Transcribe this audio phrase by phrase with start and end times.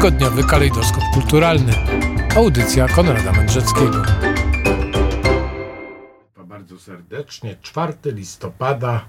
[0.00, 1.72] Tygodniowy kalejdoskop kulturalny.
[2.36, 4.02] Audycja Konrada Mędrzeckiego.
[6.44, 7.56] Bardzo serdecznie.
[7.62, 9.04] 4 listopada.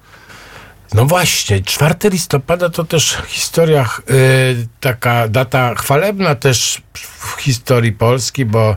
[0.94, 4.16] No właśnie, 4 listopada to też historia, yy,
[4.80, 8.76] taka data chwalebna też w historii Polski, bo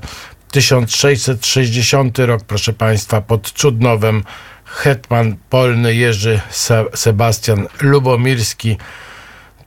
[0.50, 4.24] 1660 rok, proszę Państwa, pod Czudnowem
[4.64, 6.40] hetman polny Jerzy
[6.94, 8.76] Sebastian Lubomirski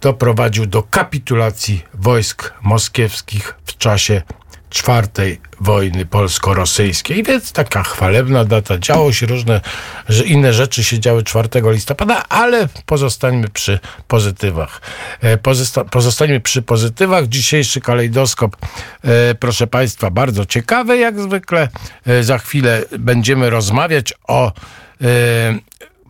[0.08, 4.22] doprowadził do kapitulacji wojsk moskiewskich w czasie
[4.70, 8.78] czwartej wojny polsko-rosyjskiej, więc taka chwalebna data.
[8.78, 9.62] Działo się różne,
[10.10, 14.82] że inne rzeczy się działy 4 listopada, ale pozostańmy przy pozytywach.
[15.22, 17.28] E, pozosta pozostańmy przy pozytywach.
[17.28, 18.58] Dzisiejszy kalejdoskop,
[19.04, 21.70] e, proszę Państwa, bardzo ciekawy jak zwykle.
[22.06, 24.52] E, za chwilę będziemy rozmawiać o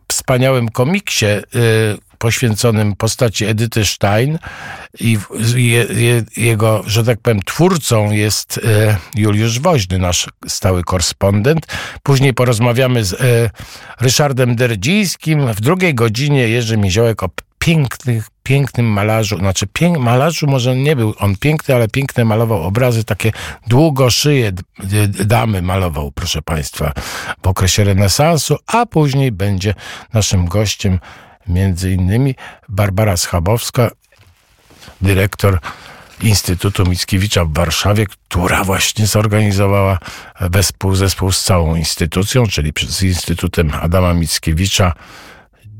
[0.08, 1.26] wspaniałym komiksie
[2.18, 4.40] poświęconym postaci Edyty Stein
[5.00, 5.18] i
[5.56, 11.68] je, je, jego, że tak powiem, twórcą jest e, Juliusz Woźny, nasz stały korespondent.
[12.04, 13.50] Później porozmawiamy z e,
[14.00, 15.54] Ryszardem Derdzińskim.
[15.54, 21.14] W drugiej godzinie Jerzy Miziołek o pięknych, pięknym malarzu, znaczy pięk, malarzu może nie był
[21.20, 23.32] on piękny, ale piękne malował obrazy, takie
[23.68, 24.52] długo szyje
[25.26, 26.94] damy malował, proszę Państwa,
[27.44, 29.74] w okresie renesansu, a później będzie
[30.14, 31.00] naszym gościem
[31.48, 32.36] między innymi
[32.70, 33.92] Barbara Schabowska,
[35.02, 35.60] dyrektor
[36.22, 40.00] Instytutu Mickiewicza w Warszawie, która właśnie zorganizowała
[40.42, 44.94] wespół zespół z całą instytucją, czyli z Instytutem Adama Mickiewicza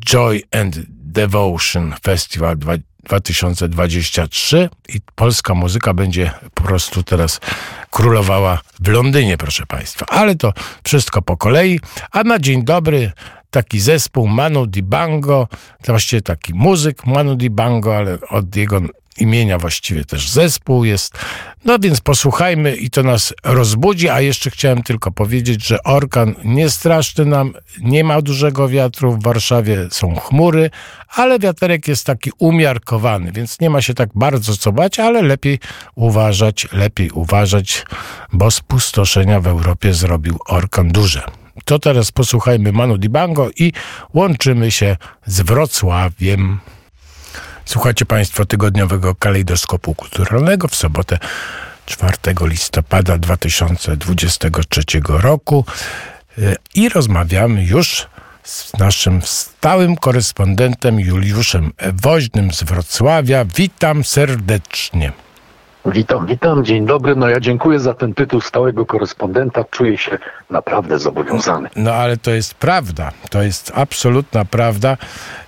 [0.06, 2.58] Joy and Devotion Festival
[3.04, 7.40] 2023 i polska muzyka będzie po prostu teraz
[7.90, 10.06] królowała w Londynie, proszę Państwa.
[10.06, 11.80] Ale to wszystko po kolei.
[12.12, 13.12] A na dzień dobry
[13.52, 15.48] taki zespół Manu Dibango,
[15.86, 18.82] właściwie taki muzyk Manu Dibango, ale od jego
[19.18, 21.18] imienia właściwie też zespół jest.
[21.66, 26.70] No więc posłuchajmy i to nas rozbudzi, a jeszcze chciałem tylko powiedzieć, że orkan nie
[26.70, 30.70] straszny nam, nie ma dużego wiatru, w Warszawie są chmury,
[31.16, 35.60] ale wiaterek jest taki umiarkowany, więc nie ma się tak bardzo co bać, ale lepiej
[35.96, 37.86] uważać, lepiej uważać,
[38.34, 41.47] bo spustoszenia w Europie zrobił orkan duże.
[41.66, 43.74] To teraz posłuchajmy Manu Dibango i
[44.14, 46.60] łączymy się z Wrocławiem.
[47.66, 51.20] Słuchacie Państwo tygodniowego kalejdoskopu kulturalnego w sobotę
[51.86, 55.66] 4 listopada 2023 roku
[56.76, 58.08] i rozmawiamy już
[58.44, 63.46] z naszym stałym korespondentem Juliuszem Woźnym z Wrocławia.
[63.46, 65.12] Witam serdecznie.
[65.92, 67.16] Witam, witam, dzień dobry.
[67.16, 69.64] No ja dziękuję za ten tytuł stałego korespondenta.
[69.64, 70.18] Czuję się
[70.50, 71.70] naprawdę zobowiązany.
[71.76, 74.98] No ale to jest prawda, to jest absolutna prawda.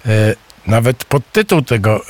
[0.05, 0.35] E,
[0.67, 2.01] nawet podtytuł tego e,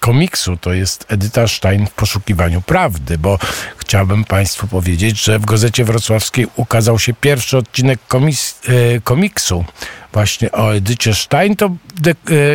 [0.00, 3.38] komiksu to jest Edyta Stein w poszukiwaniu prawdy, bo
[3.76, 9.64] chciałbym Państwu powiedzieć, że w Gazecie Wrocławskiej ukazał się pierwszy odcinek komis, e, komiksu
[10.12, 11.56] właśnie o Edycie Stein.
[11.56, 11.70] To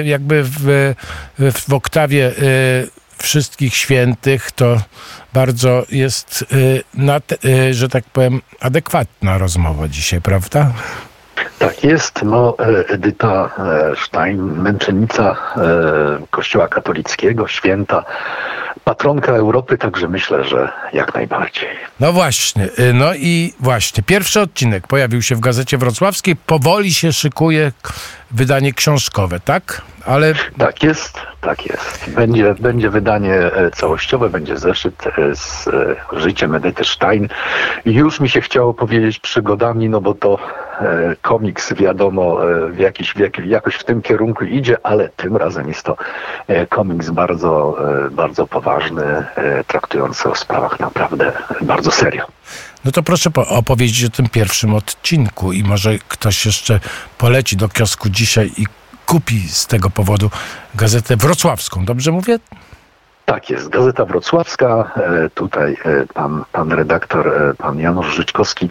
[0.04, 0.94] jakby w,
[1.40, 2.32] w oktawie
[3.18, 4.78] wszystkich świętych to
[5.34, 6.84] bardzo jest, y,
[7.46, 10.72] y, że tak powiem, adekwatna rozmowa dzisiaj, prawda?
[11.60, 12.24] Tak jest.
[12.24, 18.04] No, e, Edyta e, Stein, męczennica e, Kościoła katolickiego, święta,
[18.84, 21.70] patronka Europy, także myślę, że jak najbardziej.
[22.00, 27.14] No właśnie, y, no i właśnie, pierwszy odcinek pojawił się w Gazecie Wrocławskiej, powoli się
[27.14, 27.72] szykuje
[28.32, 29.82] wydanie książkowe, tak?
[30.06, 30.34] Ale...
[30.58, 32.10] Tak jest, tak jest.
[32.10, 37.28] Będzie, będzie wydanie e, całościowe, będzie zeszyt e, z e, życiem Edyty Stein.
[37.86, 40.38] Już mi się chciało powiedzieć przygodami, no bo to
[41.22, 42.38] komiks wiadomo
[42.72, 45.98] w jakiś, w jakiś, jakoś w tym kierunku idzie, ale tym razem jest to
[46.70, 47.78] komiks bardzo,
[48.12, 49.26] bardzo poważny,
[49.68, 51.32] traktujący o sprawach naprawdę
[51.62, 52.26] bardzo serio.
[52.86, 56.80] No to proszę opowiedzieć o tym pierwszym odcinku i może ktoś jeszcze
[57.18, 58.66] poleci do kiosku dzisiaj i
[59.06, 60.30] kupi z tego powodu
[60.76, 61.86] gazetę wrocławską.
[61.86, 62.40] Dobrze mówię?
[63.26, 64.92] Tak jest, Gazeta Wrocławska.
[64.96, 68.70] E, tutaj e, pan, pan redaktor, e, pan Janusz Życzkowski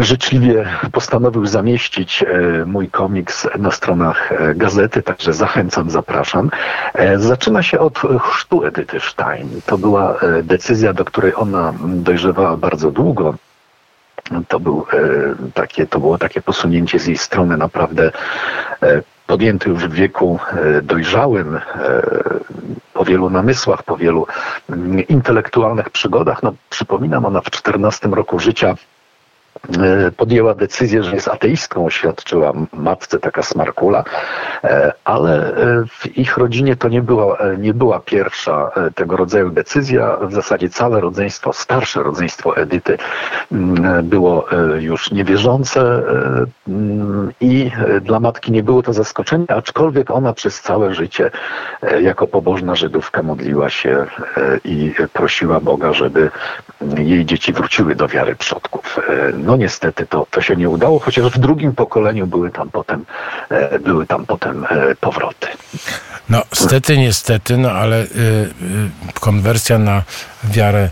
[0.00, 2.24] życzliwie postanowił zamieścić
[2.66, 6.50] mój komiks na stronach gazety, także zachęcam, zapraszam.
[7.16, 9.60] Zaczyna się od chrztu Edyty Stein.
[9.66, 13.34] To była decyzja, do której ona dojrzewała bardzo długo
[14.48, 18.12] to, był, e, takie, to było takie posunięcie z jej strony naprawdę
[18.82, 21.60] e, podjęte już w wieku e, dojrzałym,
[22.92, 24.26] po wielu namysłach, po wielu
[24.70, 26.42] mm, intelektualnych przygodach.
[26.42, 28.93] No, przypominam, ona w 14 roku życia E,
[30.16, 34.04] podjęła decyzję, że jest ateistką, oświadczyła matce taka smarkula,
[34.64, 40.16] e, ale e, w ich rodzinie to nie była, nie była pierwsza tego rodzaju decyzja.
[40.16, 42.98] W zasadzie całe rodzeństwo, starsze rodzeństwo Edyty
[43.52, 44.46] mm, było
[44.78, 46.02] już niewierzące
[46.68, 47.70] mm, i
[48.00, 51.30] dla matki nie było to zaskoczenie, aczkolwiek ona przez całe życie
[52.00, 54.06] jako pobożna Żydówka modliła się
[54.64, 56.30] i prosiła Boga, żeby
[56.98, 59.00] jej dzieci wróciły do wiary przodków.
[59.38, 63.04] No no niestety to, to się nie udało, chociaż w drugim pokoleniu były tam potem,
[63.50, 65.46] e, były tam potem e, powroty.
[66.28, 68.08] No, stety, niestety, no ale y,
[69.20, 70.02] konwersja na
[70.44, 70.90] wiarę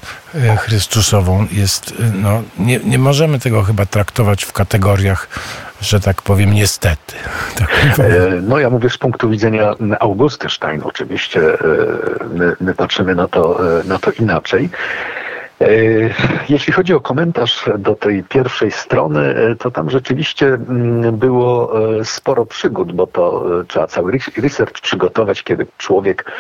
[0.59, 5.29] Chrystusową jest, no, nie, nie możemy tego chyba traktować w kategoriach,
[5.81, 7.15] że tak powiem, niestety.
[7.59, 8.03] Tak e,
[8.43, 11.41] no ja mówię z punktu widzenia Augusty Stein, oczywiście
[12.35, 14.71] my, my patrzymy na to, na to inaczej.
[15.63, 15.67] E,
[16.49, 22.05] jeśli chodzi o komentarz do tej pierwszej strony, e, to tam rzeczywiście mm, było e,
[22.05, 26.33] sporo przygód, bo to trzeba cały research przygotować, kiedy człowiek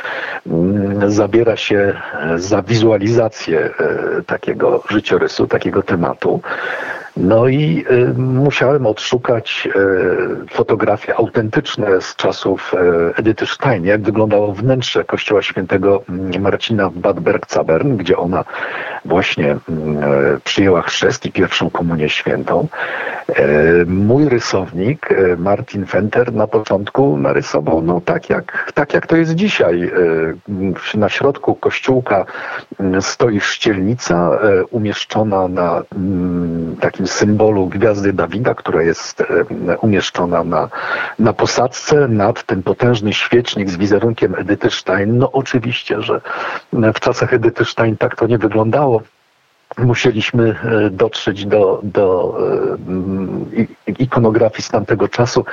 [0.46, 2.00] mm, zabiera się
[2.36, 3.70] za wizualizację
[4.26, 6.40] takiego życiorysu, takiego tematu.
[7.16, 14.52] No i y, musiałem odszukać y, fotografie autentyczne z czasów y, Edyty Stein, jak wyglądało
[14.52, 18.44] wnętrze kościoła świętego mm, Marcina w Bad Bergzabern, gdzie ona
[19.04, 22.68] właśnie mm, e, przyjęła chrzest i pierwszą komunię świętą.
[23.28, 23.44] E,
[23.86, 29.34] mój rysownik, e, Martin Fenter, na początku narysował no, tak, jak, tak jak to jest
[29.34, 29.90] dzisiaj.
[30.94, 32.24] Na środku kościółka
[32.80, 34.38] mm, stoi szczelnica
[34.70, 35.82] umieszczona na
[36.80, 39.22] takim takim symbolu gwiazdy Dawida, która jest
[39.80, 40.68] umieszczona na,
[41.18, 45.18] na posadzce nad ten potężny świecznik z wizerunkiem Edyty Stein.
[45.18, 46.20] No oczywiście, że
[46.72, 49.02] w czasach Edyty Stein tak to nie wyglądało
[49.78, 52.36] musieliśmy e, dotrzeć do, do
[53.88, 55.44] e, ikonografii z tamtego czasu.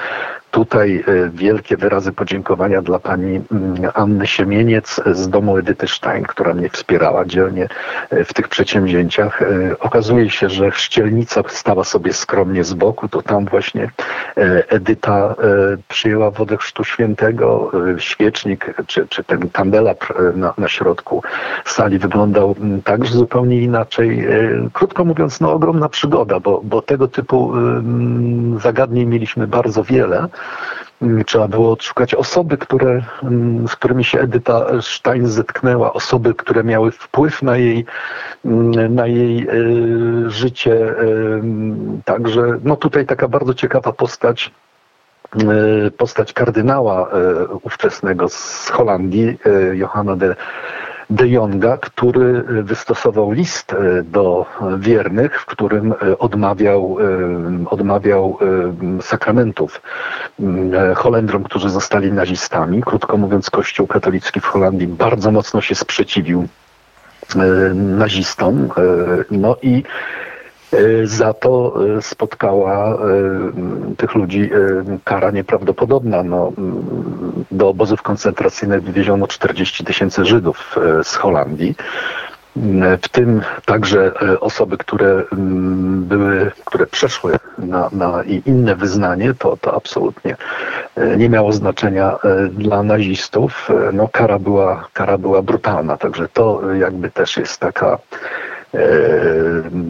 [0.52, 6.54] Tutaj e, wielkie wyrazy podziękowania dla pani mm, Anny Siemieniec z domu Edyty Stein, która
[6.54, 7.68] mnie wspierała dzielnie
[8.12, 9.44] w tych przedsięwzięciach.
[9.80, 13.90] Okazuje się, że chrzcielnica stała sobie skromnie z boku, to tam właśnie
[14.68, 15.36] Edyta
[15.88, 17.72] przyjęła wodę chrztu świętego.
[17.98, 21.24] Świecznik czy, czy ten kandelabr na, na środku
[21.66, 27.08] sali wyglądał mm, także zupełnie inaczej E, krótko mówiąc, no ogromna przygoda, bo, bo tego
[27.08, 27.54] typu
[28.62, 30.28] zagadnień mieliśmy bardzo wiele.
[31.02, 33.02] Mm, trzeba było odszukać osoby, które,
[33.68, 37.86] z którymi się Edyta Stein zetknęła, osoby, które miały wpływ na jej,
[38.90, 39.50] na jej e,
[40.30, 40.96] życie.
[42.06, 44.52] Także no tutaj taka bardzo ciekawa postać
[45.36, 47.10] e, postać kardynała
[47.64, 49.38] ówczesnego z Holandii,
[49.74, 50.36] Johanna de
[51.10, 54.46] de Jonga, który e, wystosował list e, do
[54.78, 56.98] wiernych, w którym e, odmawiał,
[57.66, 58.38] odmawiał
[59.02, 59.82] sakramentów
[60.96, 62.82] Holendrom, którzy zostali nazistami.
[62.82, 66.48] Krótko mówiąc, Kościół katolicki w Holandii bardzo mocno się sprzeciwił
[67.76, 68.70] nazistom.
[69.32, 70.29] No i E,
[71.04, 72.98] za to e, spotkała e,
[73.98, 74.50] tych ludzi
[75.04, 76.24] kara nieprawdopodobna.
[76.24, 76.52] No,
[77.52, 81.76] do obozów koncentracyjnych wywieziono 40 tysięcy Żydów z Holandii.
[83.02, 85.24] W tym także osoby, które
[85.98, 90.36] były, które przeszły na, na inne wyznanie, to, to absolutnie
[91.18, 92.18] nie miało znaczenia
[92.52, 93.70] dla nazistów.
[93.94, 98.49] No, kara, była, kara była brutalna, także to jakby też jest taka E,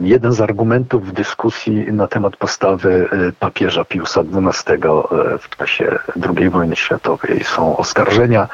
[0.03, 5.99] jeden z argumentów w dyskusji na temat postawy e, papieża Piusa XII e, w czasie
[6.37, 8.47] II wojny światowej są oskarżenia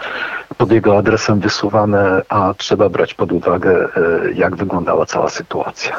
[0.58, 3.88] pod jego adresem wysuwane, a trzeba brać pod uwagę,
[4.34, 5.98] jak wyglądała cała sytuacja.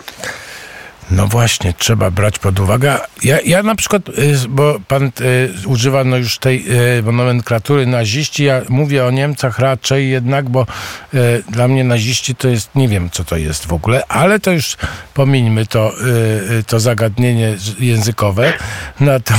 [1.10, 2.98] No właśnie, trzeba brać pod uwagę.
[3.22, 6.64] Ja, ja na przykład, y, bo pan y, używa no już tej
[6.98, 10.66] y, nomenklatury naziści, ja mówię o Niemcach raczej jednak, bo
[11.14, 14.52] y, dla mnie naziści to jest, nie wiem co to jest w ogóle, ale to
[14.52, 14.76] już
[15.14, 18.52] pomińmy to, y, y, to zagadnienie językowe.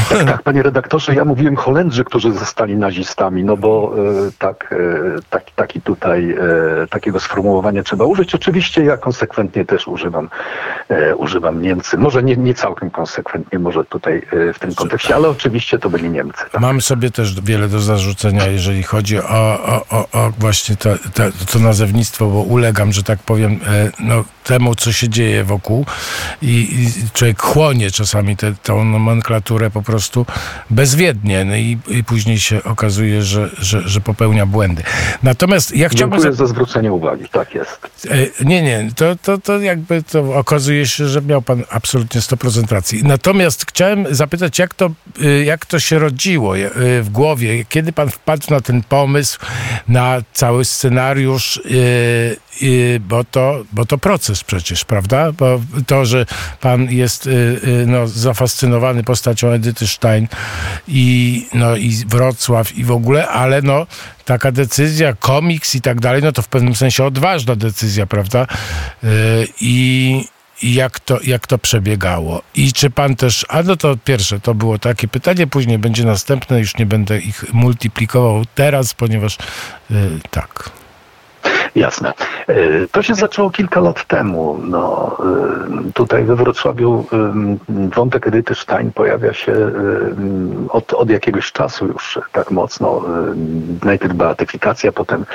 [0.10, 3.96] Tak, tak, panie redaktorze, ja mówiłem Holendrzy, którzy zostali nazistami, no bo
[4.40, 4.76] tak,
[5.30, 6.36] tak, taki tutaj,
[6.90, 8.36] takiego sformułowania trzeba użyć.
[8.36, 10.30] Oczywiście ja konsekwentnie też używam,
[11.18, 11.98] używam Niemcy.
[11.98, 16.10] Może nie, nie całkiem konsekwentnie, może tutaj e, w tym kontekście, ale oczywiście to byli
[16.10, 16.44] Niemcy.
[16.52, 16.62] Tak.
[16.62, 19.24] Mam sobie też wiele do zarzucenia, jeżeli chodzi o,
[19.66, 24.24] o, o, o właśnie to, to, to nazewnictwo, bo ulegam, że tak powiem, e, no,
[24.44, 25.86] temu, co się dzieje wokół
[26.42, 30.26] i, i człowiek chłonie czasami tę nomenklaturę po prostu
[30.70, 34.84] bezwiednie no i, i później się okazuje, że, że, że popełnia błędy.
[35.24, 36.20] Natomiast ja chciałbym...
[36.20, 38.06] Dziękuję za zwrócenie uwagi, tak jest.
[38.10, 42.22] E, nie, nie, to, to, to jakby to okazuje okazuje się, że miał pan absolutnie
[42.22, 43.04] 100% racji.
[43.04, 46.70] Natomiast chciałem zapytać, jak to, y, jak to się rodziło y,
[47.04, 47.66] w głowie?
[47.70, 49.39] Kiedy pan wpadł na ten pomysł,
[49.88, 51.62] na cały scenariusz?
[53.00, 55.32] Bo to, bo to proces przecież, prawda?
[55.32, 56.25] Bo to, że
[56.62, 57.30] pan jest
[57.86, 60.27] no, zafascynowany postacią Edyty Stein
[60.88, 63.88] i, no, i Wrocław i w ogóle, ale no
[64.25, 68.48] taka decyzja, komiks i tak dalej, no to w pewnym sensie odważna decyzja, prawda?
[69.04, 69.08] Y,
[69.62, 70.24] i
[70.64, 72.42] jak to, jak to przebiegało.
[72.56, 76.60] I czy pan też, a no to pierwsze, to było takie pytanie, później będzie następne,
[76.60, 79.38] już nie będę ich multiplikował teraz, ponieważ
[79.90, 79.98] yy,
[80.32, 80.70] tak.
[81.76, 82.14] Jasne.
[82.48, 82.56] E,
[82.92, 84.60] to się zaczęło kilka lat temu.
[84.64, 85.18] No,
[85.90, 87.06] e, tutaj we Wrocławiu
[87.96, 89.72] wątek Edyty Stein pojawia się
[90.70, 93.02] od, od jakiegoś czasu już tak mocno.
[93.84, 95.26] Najpierw beatyfikacja, potem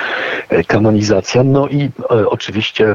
[0.66, 1.42] kanonizacja.
[1.42, 1.90] No i
[2.26, 2.94] oczywiście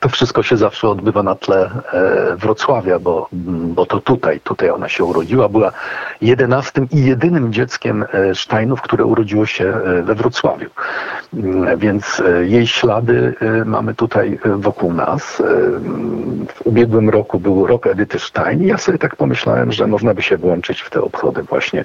[0.00, 3.28] to wszystko się zawsze odbywa na tle e, Wrocławia, bo,
[3.74, 5.48] bo to tutaj, tutaj ona się urodziła.
[5.48, 5.72] Była
[6.20, 10.70] jedenastym i jedynym dzieckiem e, Steinów, które urodziło się e, we Wrocławiu.
[11.34, 15.42] Mm, więc jej ślady mamy tutaj wokół nas.
[16.54, 20.22] W ubiegłym roku był rok Edyty Stein i ja sobie tak pomyślałem, że można by
[20.22, 21.84] się włączyć w te obchody właśnie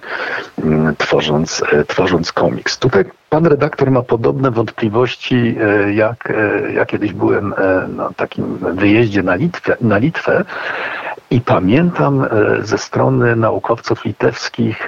[0.63, 2.79] mm, tworząc, tworząc komiks.
[2.79, 8.57] Tutaj Pan redaktor ma podobne wątpliwości, e, jak e, ja kiedyś byłem e, na takim
[8.57, 10.43] wyjeździe na Litwę, na Litwę
[11.31, 12.25] i pamiętam
[12.61, 14.87] ze strony naukowców litewskich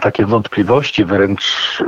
[0.00, 1.78] takie wątpliwości, wręcz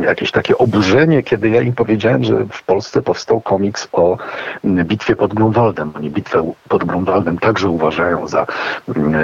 [0.00, 4.18] jakieś takie oburzenie, kiedy ja im powiedziałem, że w Polsce powstał komiks o
[4.64, 5.92] bitwie pod Grunwaldem.
[5.96, 8.46] Oni bitwę pod Grunwaldem także uważają za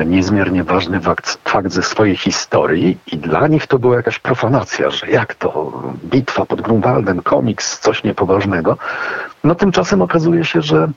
[0.07, 5.07] niezmiernie ważny fakt, fakt ze swojej historii i dla nich to była jakaś profanacja, że
[5.07, 5.73] jak to
[6.05, 8.77] bitwa pod Grunwaldem, komiks, coś niepoważnego.
[9.45, 10.89] No tymczasem okazuje się, że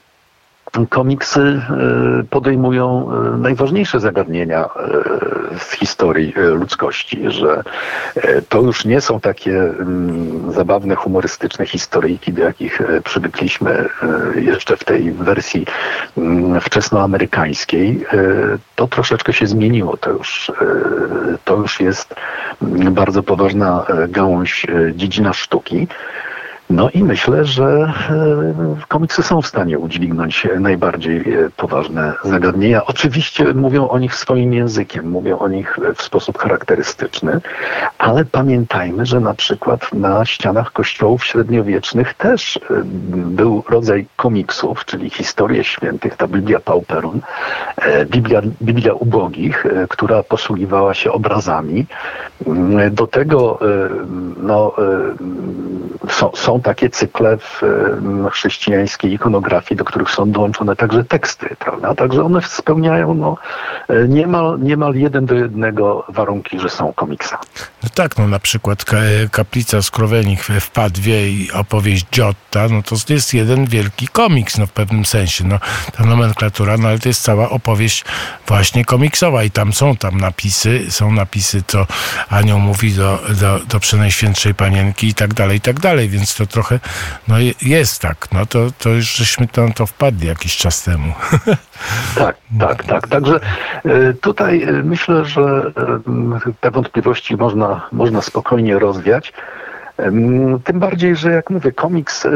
[0.85, 4.69] komiksy e, podejmują e, najważniejsze zagadnienia e,
[5.59, 7.63] w historii ludzkości, że
[8.49, 13.89] to już nie są takie mm, zabawne, humorystyczne historyjki, do jakich przywykliśmy
[14.35, 15.65] jeszcze w tej wersji
[16.17, 18.05] mm, wczesnoamerykańskiej.
[18.75, 19.97] To troszeczkę się zmieniło.
[19.97, 20.51] To już,
[21.45, 22.15] to już jest
[22.61, 25.87] mm, bardzo poważna gałąź dziedzina sztuki.
[26.69, 32.85] No i myślę, że e, komiksy są w stanie udźwignąć najbardziej e, poważne zagadnienia.
[32.85, 37.41] Oczywiście mówią o nich swoim językiem, mówią o nich w sposób charakterystyczny,
[37.97, 42.59] ale pamiętajmy, że na przykład na ścianach kościołów średniowiecznych też e,
[43.13, 47.21] był rodzaj komiksów, czyli historie świętych, ta Biblia Pauperun,
[48.05, 51.85] Biblia, Biblia ubogich, która posługiwała się obrazami.
[52.91, 53.59] Do tego
[54.37, 54.73] no,
[56.09, 57.61] są, są takie cykle w
[58.31, 61.95] chrześcijańskiej ikonografii, do których są dołączone także teksty, prawda?
[61.95, 63.37] Także one spełniają no,
[63.89, 67.43] e, niemal, niemal jeden do jednego warunki, że są komiksami.
[67.83, 68.85] No tak, no na przykład
[69.31, 74.71] Kaplica Skrowenik w Padwie i opowieść Giotta, no to jest jeden wielki komiks, no w
[74.71, 75.59] pewnym sensie, no
[75.97, 78.05] ta nomenklatura, no ale to jest cała opowieść
[78.47, 81.87] właśnie komiksowa i tam są tam napisy, są napisy, co
[82.29, 86.46] Anioł mówi do, do, do Przenajświętszej Panienki i tak dalej, i tak dalej, więc to
[86.47, 86.79] trochę,
[87.27, 91.13] no jest tak, no to, to już żeśmy tam to wpadli jakiś czas temu.
[92.15, 93.07] Tak, tak, tak.
[93.07, 93.39] Także
[93.85, 99.33] e, tutaj e, myślę, że e, te wątpliwości można, można spokojnie rozwiać.
[100.63, 102.29] Tym bardziej, że jak mówię, komiks y,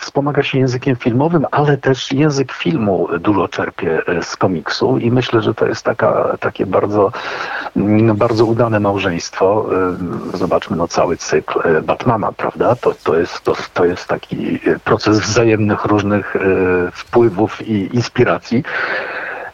[0.00, 5.42] wspomaga się językiem filmowym, ale też język filmu dużo czerpie e, z komiksu i myślę,
[5.42, 7.12] że to jest taka, takie bardzo,
[7.76, 9.66] mm, bardzo udane małżeństwo.
[10.34, 12.76] Zobaczmy no, cały cykl e, Batmana, prawda?
[12.76, 16.40] To, to, jest, to, to jest taki proces wzajemnych różnych e,
[16.92, 18.64] wpływów i inspiracji.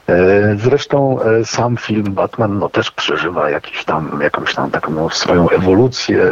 [0.09, 5.11] E, zresztą e, sam film Batman no, też przeżywa jakiś tam, jakąś tam taką no,
[5.11, 6.23] swoją ewolucję.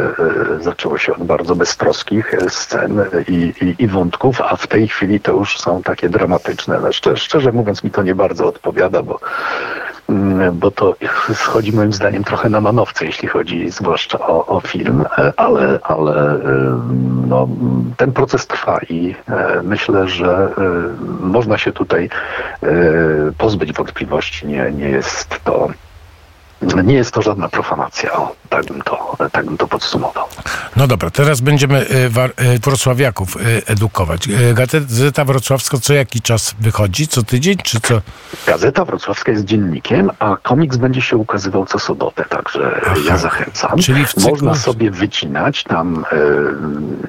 [0.59, 5.19] E, zaczęło się od bardzo beztroskich scen i, i, i wątków, a w tej chwili
[5.19, 6.79] to już są takie dramatyczne.
[6.79, 9.19] No, szczerze, szczerze mówiąc mi to nie bardzo odpowiada, bo
[10.09, 10.95] Mm, bo to
[11.33, 15.05] schodzi moim zdaniem trochę na manowce, jeśli chodzi zwłaszcza o, o film,
[15.37, 16.39] ale, ale
[17.27, 17.47] no,
[17.97, 19.15] ten proces trwa i
[19.63, 20.49] myślę, że
[21.21, 22.09] można się tutaj
[23.37, 24.47] pozbyć wątpliwości.
[24.47, 25.69] Nie, nie jest to
[26.61, 30.25] nie jest to żadna profanacja, o, tak, bym to, tak bym to podsumował.
[30.75, 31.93] No dobra, teraz będziemy y,
[32.55, 34.27] y, wrocławiaków y, edukować.
[34.53, 37.07] Gazeta Wrocławska co jaki czas wychodzi?
[37.07, 38.01] Co tydzień, czy co?
[38.47, 42.95] Gazeta Wrocławska jest dziennikiem, a komiks będzie się ukazywał co sobotę, także Aha.
[43.07, 43.79] ja zachęcam.
[43.79, 44.29] Czyli w cyklu...
[44.29, 46.05] Można sobie wycinać tam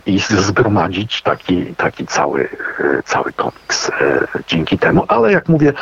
[0.07, 2.49] i zgromadzić taki, taki cały,
[3.04, 3.90] cały komiks
[4.49, 5.73] dzięki temu, ale jak mówię,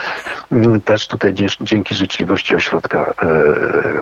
[0.85, 3.15] też tutaj dzięki życzliwości Ośrodka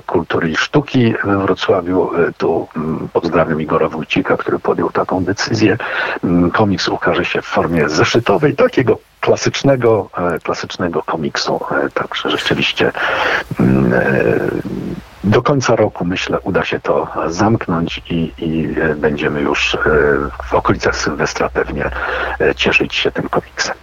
[0.06, 2.10] Kultury i Sztuki we Wrocławiu.
[2.14, 5.76] E, tu mm, pozdrawiam Igora Wójcika, który podjął taką decyzję.
[6.24, 11.60] Mm, komiks ukaże się w formie zeszytowej, takiego klasycznego, e, klasycznego komiksu.
[11.70, 12.92] E, także rzeczywiście
[13.60, 13.92] mm,
[15.24, 19.76] do końca roku, myślę, uda się to zamknąć i, i będziemy już
[20.44, 21.90] w okolicach Sylwestra pewnie
[22.56, 23.74] cieszyć się tym komiksem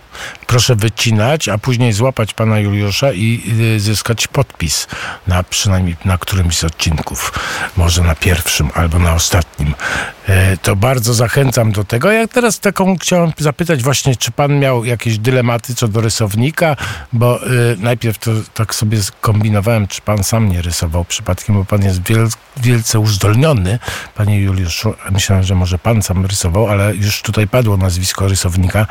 [0.48, 3.42] proszę wycinać, a później złapać pana Juliusza i
[3.76, 4.88] y, zyskać podpis
[5.28, 7.34] na przynajmniej na którymś z odcinków,
[7.78, 9.74] może na pierwszym albo na ostatnim.
[10.28, 12.12] E, to bardzo zachęcam do tego.
[12.12, 16.76] Ja teraz taką chciałem zapytać właśnie, czy pan miał jakieś dylematy co do rysownika,
[17.14, 21.84] bo y, najpierw to tak sobie kombinowałem, czy pan sam nie rysował przypadkiem, bo pan
[21.84, 22.28] jest wiel,
[22.58, 23.80] wielce uzdolniony,
[24.16, 24.94] panie Juliuszu.
[25.12, 28.88] Myślałem, że może pan sam rysował, ale już tutaj padło nazwisko rysownika,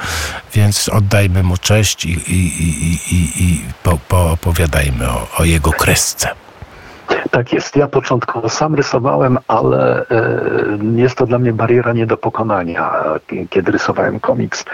[0.55, 6.29] więc oddajmy mu cześć i, i, i, i, i po, poopowiadajmy o, o jego kresce.
[7.31, 7.77] Tak jest.
[7.77, 12.91] Ja początkowo sam rysowałem, ale e, jest to dla mnie bariera nie do pokonania.
[13.51, 14.65] Kiedy rysowałem komiks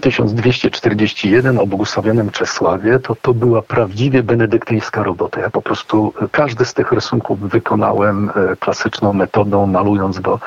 [0.00, 5.40] 1241 mm, o błogosławionym Czesławie, to to była prawdziwie benedyktyńska robota.
[5.40, 10.40] Ja po prostu każdy z tych rysunków wykonałem e, klasyczną metodą, malując go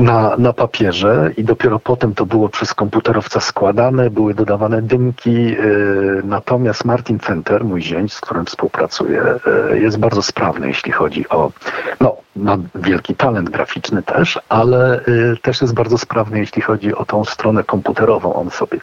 [0.00, 5.56] na, na papierze i dopiero potem to było przez komputerowca składane, były dodawane dymki.
[5.58, 9.22] Y, natomiast Martin Fenter, mój zięć, z którym współpracuję,
[9.72, 11.52] y, jest bardzo sprawny, jeśli chodzi o,
[12.00, 17.04] no, ma wielki talent graficzny też, ale y, też jest bardzo sprawny, jeśli chodzi o
[17.04, 18.34] tą stronę komputerową.
[18.34, 18.78] On sobie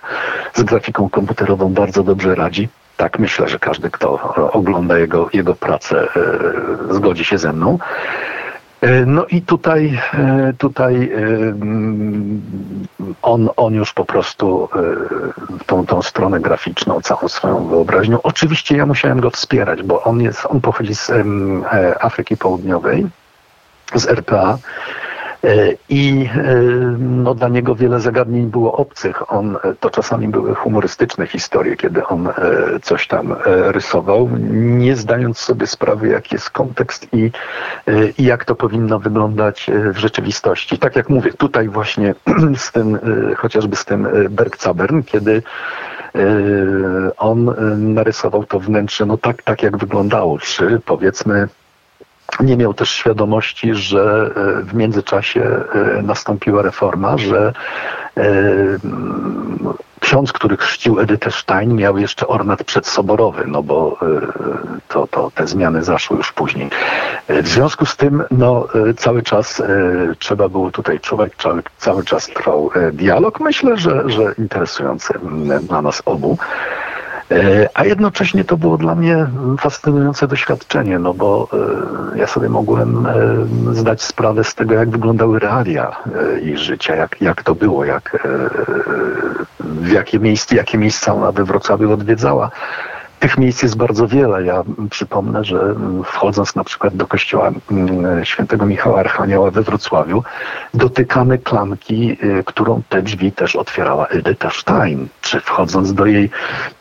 [0.53, 2.69] z grafiką komputerową bardzo dobrze radzi.
[2.97, 6.07] Tak myślę, że każdy, kto ogląda jego, jego pracę,
[6.89, 7.77] zgodzi się ze mną.
[8.81, 12.41] E, no i tutaj, e, tutaj e, mm,
[13.21, 14.69] on, on już po prostu
[15.65, 18.21] tą, tą stronę graficzną, całą swoją wyobraźnią.
[18.21, 21.11] Oczywiście ja musiałem go wspierać, bo on jest, on pochodzi z
[21.99, 23.07] Afryki Południowej,
[23.95, 24.57] z RPA.
[25.47, 26.55] E, I e,
[26.99, 29.33] no, dla niego wiele zagadnień było obcych.
[29.33, 32.29] On, e, to czasami były humorystyczne historie, kiedy on
[32.81, 37.31] coś tam rysował, nie zdając sobie sprawy, jaki jest kontekst i,
[38.17, 40.79] i jak to powinno wyglądać w rzeczywistości.
[40.79, 42.15] Tak jak mówię, tutaj właśnie
[42.55, 42.99] z tym,
[43.37, 45.43] chociażby z tym Bergzabern, kiedy
[47.17, 47.53] on
[47.93, 51.47] narysował to wnętrze no tak, tak jak wyglądało, czy powiedzmy
[52.39, 57.53] nie miał też świadomości, że e, w międzyczasie e, nastąpiła reforma, że
[58.17, 58.23] e,
[59.99, 63.99] ksiądz, który chrzcił Edytę Stein, miał jeszcze ornat przedsoborowy, no bo
[64.87, 66.69] to, to te zmiany zaszły już później.
[67.29, 69.63] W związku z tym no, cały czas
[70.19, 73.39] trzeba było tutaj czuwać, cały, cały czas trwał dialog.
[73.39, 75.13] Myślę, że, że interesujący
[75.61, 76.37] dla nas obu.
[77.31, 79.27] E, a jednocześnie to było dla mnie
[79.59, 81.47] fascynujące doświadczenie, no bo
[82.13, 83.13] e, ja sobie mogłem e,
[83.75, 85.95] zdać sprawę z tego, jak wyglądały realia
[86.41, 88.27] ich życia, jak, jak to było, jak,
[89.59, 92.51] w jakie miejsce, jakie miejsca ona we Wrocławiu odwiedzała.
[93.19, 94.43] Tych miejsc jest bardzo wiele.
[94.43, 95.75] Ja przypomnę, że
[96.05, 100.23] wchodząc na przykład do kościoła mm, świętego Michała Archanioła we Wrocławiu,
[100.73, 105.07] dotykamy klamki, y, którą te drzwi też otwierała Edyta Stein.
[105.21, 106.29] Czy wchodząc do jej,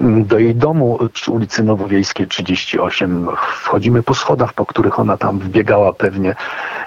[0.01, 5.39] mm, do jej domu przy ulicy Nowowiejskiej 38, wchodzimy po schodach, po których ona tam
[5.39, 6.35] wbiegała pewnie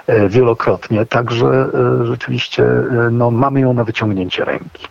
[0.06, 1.06] e, wielokrotnie.
[1.06, 4.88] Także e, rzeczywiście e, no, mamy ją na wyciągnięcie ręki.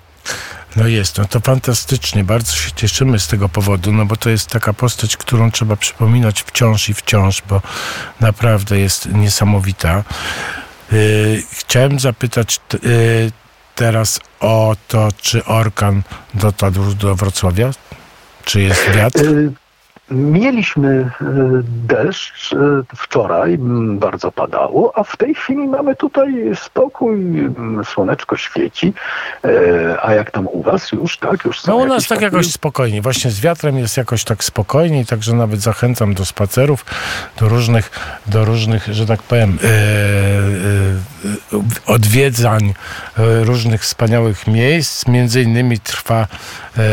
[0.75, 2.23] No jest, no to fantastycznie.
[2.23, 6.41] Bardzo się cieszymy z tego powodu, no bo to jest taka postać, którą trzeba przypominać
[6.41, 7.61] wciąż i wciąż, bo
[8.19, 10.03] naprawdę jest niesamowita.
[10.91, 13.31] Yy, chciałem zapytać yy,
[13.75, 16.01] teraz o to, czy Orkan
[16.33, 17.71] dotarł do Wrocławia?
[18.45, 19.23] Czy jest wiatr?
[19.23, 19.53] Yy,
[20.11, 21.25] Mieliśmy e,
[21.63, 22.57] deszcz e,
[22.95, 23.57] wczoraj,
[23.93, 27.49] bardzo padało, a w tej chwili mamy tutaj spokój,
[27.83, 28.93] słoneczko świeci.
[29.45, 29.49] E,
[30.01, 31.45] a jak tam u was już, tak?
[31.45, 33.01] Już no u nas tak jakoś spokojnie.
[33.01, 36.85] Właśnie z wiatrem jest jakoś tak spokojniej, także nawet zachęcam do spacerów,
[37.39, 37.91] do różnych,
[38.27, 39.57] do różnych, że tak powiem,
[41.85, 42.73] odwiedzań
[43.43, 45.07] różnych wspaniałych miejsc.
[45.07, 46.27] Między innymi trwa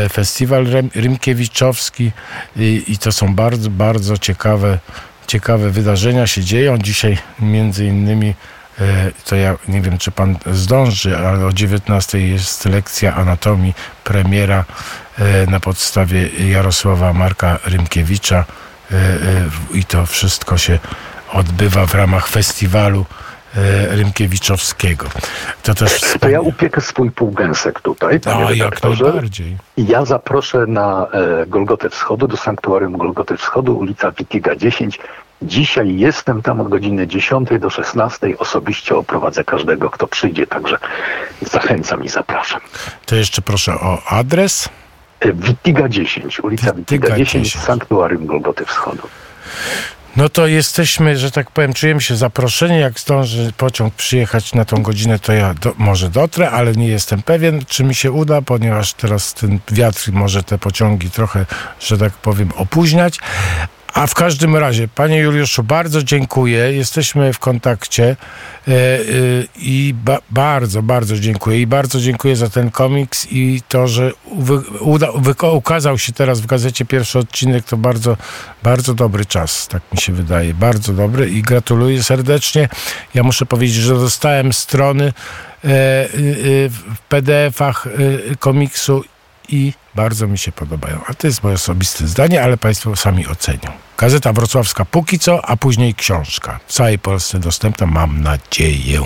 [0.09, 2.11] festiwal Rymkiewiczowski
[2.55, 4.79] i, i to są bardzo, bardzo ciekawe
[5.27, 6.77] ciekawe wydarzenia się dzieją.
[6.77, 8.33] Dzisiaj między innymi
[8.79, 13.73] e, to ja nie wiem, czy pan zdąży, ale o 19 jest lekcja anatomii,
[14.03, 14.65] premiera
[15.19, 18.45] e, na podstawie Jarosława Marka Rymkiewicza
[18.91, 18.95] e,
[19.73, 20.79] i to wszystko się
[21.33, 23.05] odbywa w ramach festiwalu
[23.89, 25.05] Rymkiewiczowskiego.
[25.63, 26.01] To też...
[26.19, 29.57] To ja upiekę swój półgęsek tutaj, A, jak najbardziej.
[29.77, 31.07] Ja zaproszę na
[31.47, 34.99] Golgotę Wschodu, do sanktuarium Golgoty Wschodu, ulica Witiga 10,
[35.41, 38.37] Dzisiaj jestem tam od godziny 10 do 16.
[38.37, 40.77] Osobiście oprowadzę każdego, kto przyjdzie, także
[41.41, 42.61] zachęcam i zapraszam.
[43.05, 44.69] To jeszcze proszę o adres.
[45.19, 47.65] E, Wittiga 10, ulica Wittiga 10, 10.
[47.65, 49.07] Sanktuarium Golgoty Wschodu.
[50.17, 52.79] No to jesteśmy, że tak powiem, czujemy się zaproszeni.
[52.79, 57.21] Jak zdąży pociąg przyjechać na tą godzinę, to ja do, może dotrę, ale nie jestem
[57.21, 61.45] pewien, czy mi się uda, ponieważ teraz ten wiatr może te pociągi trochę,
[61.79, 63.19] że tak powiem, opóźniać.
[63.97, 66.73] A w każdym razie, panie Juliuszu, bardzo dziękuję.
[66.73, 68.15] Jesteśmy w kontakcie
[68.67, 68.99] e, e,
[69.55, 71.61] i ba bardzo, bardzo dziękuję.
[71.61, 74.11] I bardzo dziękuję za ten komiks i to, że
[75.53, 78.17] ukazał się teraz w gazecie pierwszy odcinek, to bardzo,
[78.63, 80.53] bardzo dobry czas, tak mi się wydaje.
[80.53, 82.69] Bardzo dobry i gratuluję serdecznie.
[83.13, 85.11] Ja muszę powiedzieć, że dostałem strony e,
[86.69, 87.87] w PDF-ach
[88.39, 89.03] komiksu
[89.49, 90.99] i bardzo mi się podobają.
[91.07, 93.71] A to jest moje osobiste zdanie, ale Państwo sami ocenią.
[93.97, 96.59] Gazeta Wrocławska póki co, a później książka.
[96.67, 99.01] W całej Polsce dostępna, mam nadzieję.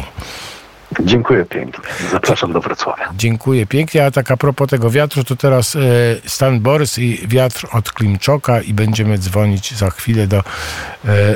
[0.99, 1.83] Dziękuję pięknie.
[2.11, 3.11] Zapraszam do Wrocławia.
[3.15, 4.05] Dziękuję pięknie.
[4.05, 5.79] A tak a propos tego wiatru, to teraz e,
[6.25, 10.43] Stan Borys i wiatr od Klimczoka i będziemy dzwonić za chwilę do e,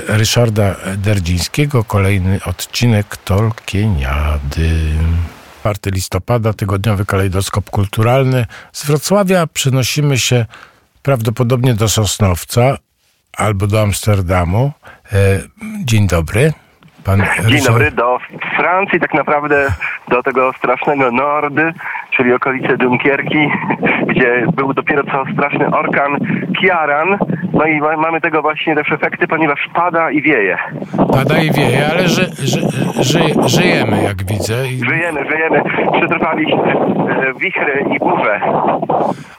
[0.08, 1.84] Ryszarda Derdzińskiego.
[1.84, 4.70] Kolejny odcinek Tolkieniady.
[5.66, 8.46] 4 listopada, tygodniowy kalejdoskop kulturalny.
[8.74, 10.46] Z Wrocławia przenosimy się
[11.04, 12.78] prawdopodobnie do Sosnowca
[13.34, 14.72] albo do Amsterdamu.
[15.14, 15.42] E,
[15.84, 16.54] dzień dobry.
[17.06, 17.74] Pan Dzień Ryszard...
[17.74, 18.18] dobry, do
[18.58, 19.68] Francji tak naprawdę,
[20.08, 21.74] do tego strasznego Nordy,
[22.18, 23.50] czyli okolice Dunkierki,
[24.10, 26.18] gdzie był dopiero co straszny orkan
[26.62, 27.18] Kiaran.
[27.54, 30.58] No i mamy tego właśnie też efekty, ponieważ pada i wieje.
[31.12, 32.60] Pada i wieje, ale ży, ży,
[33.00, 34.68] ży, żyjemy, jak widzę.
[34.68, 34.80] I...
[34.90, 35.62] Żyjemy, żyjemy.
[35.98, 36.72] Przetrwaliśmy
[37.10, 38.42] e, wichry i burze.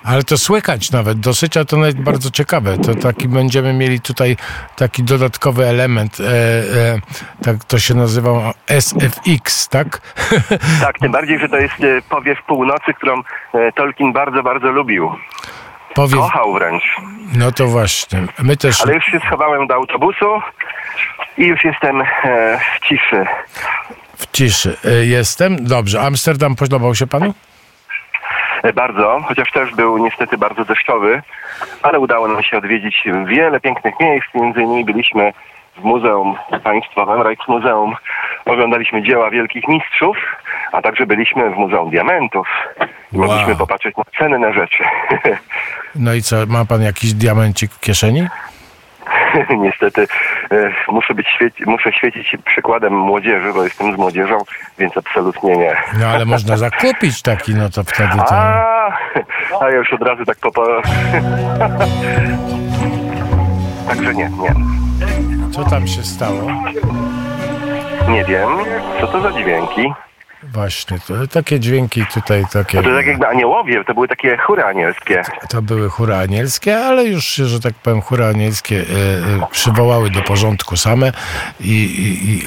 [0.04, 2.78] Ale to słychać nawet dosyć, a to nawet bardzo ciekawe.
[2.78, 4.36] To taki będziemy mieli tutaj
[4.76, 6.98] taki dodatkowy element, e, e,
[7.42, 8.30] tak to się nazywa
[8.66, 10.00] SFX, tak?
[10.80, 13.22] Tak, tym bardziej, że to jest e, powiew północy, którą
[13.54, 15.12] e, Tolkien bardzo, bardzo lubił.
[15.94, 16.18] Powiew...
[16.18, 16.82] Kochał wręcz.
[17.36, 18.22] No to właśnie.
[18.42, 18.82] My też...
[18.82, 20.26] Ale już się schowałem do autobusu
[21.38, 22.04] i już jestem e,
[22.76, 23.26] w ciszy.
[24.16, 24.76] W ciszy.
[25.02, 25.64] Jestem.
[25.64, 26.00] Dobrze.
[26.00, 27.34] Amsterdam podobał się panu?
[28.74, 31.22] Bardzo, chociaż też był niestety bardzo deszczowy,
[31.82, 34.26] ale udało nam się odwiedzić wiele pięknych miejsc.
[34.34, 35.32] Między innymi byliśmy
[35.78, 37.94] w Muzeum Państwowym, Rijksmuzeum,
[38.44, 40.16] oglądaliśmy dzieła wielkich mistrzów,
[40.72, 42.48] a także byliśmy w Muzeum Diamentów
[43.12, 43.28] i wow.
[43.28, 44.84] mogliśmy popatrzeć na cenne rzeczy.
[45.98, 48.26] No i co, ma pan jakiś diamencik w kieszeni?
[49.64, 50.06] Niestety
[50.50, 54.38] e, muszę być świeci, muszę świecić przykładem młodzieży, bo jestem z młodzieżą,
[54.78, 55.76] więc absolutnie nie.
[56.00, 58.32] No ale można zakupić taki, no to wtedy to...
[58.32, 58.92] A,
[59.60, 60.62] a ja już od razu tak popa...
[63.88, 64.54] Także nie, nie.
[65.56, 66.50] Co tam się stało?
[68.08, 68.48] Nie wiem.
[69.00, 69.92] Co to za dźwięki?
[70.42, 72.82] Właśnie, to takie dźwięki tutaj takie...
[72.82, 75.22] To tak jakby aniołowie, to były takie chóry anielskie.
[75.48, 80.22] To były chóry anielskie, ale już że tak powiem, chóry anielskie e, e, przywołały do
[80.22, 81.12] porządku same
[81.60, 82.44] i, i, i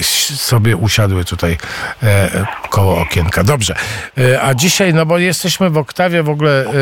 [0.00, 0.04] e,
[0.34, 1.56] sobie usiadły tutaj
[2.02, 3.44] e, koło okienka.
[3.44, 3.74] Dobrze,
[4.18, 6.72] e, a dzisiaj, no bo jesteśmy w oktawie w ogóle, e,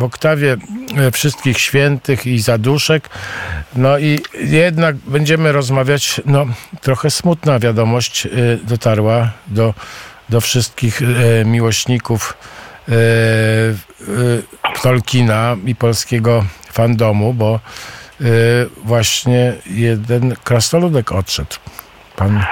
[0.00, 0.56] w oktawie
[1.12, 3.08] wszystkich świętych i zaduszek,
[3.76, 6.46] no i jednak będziemy rozmawiać, no
[6.80, 8.28] trochę smutna wiadomość
[8.62, 9.74] dotarła do
[10.28, 12.36] do wszystkich e, miłośników
[12.88, 12.96] e, e,
[14.82, 17.60] Tolkiena i polskiego fandomu, bo
[18.84, 21.56] właśnie jeden krasnoludek odszedł.
[22.16, 22.44] Pan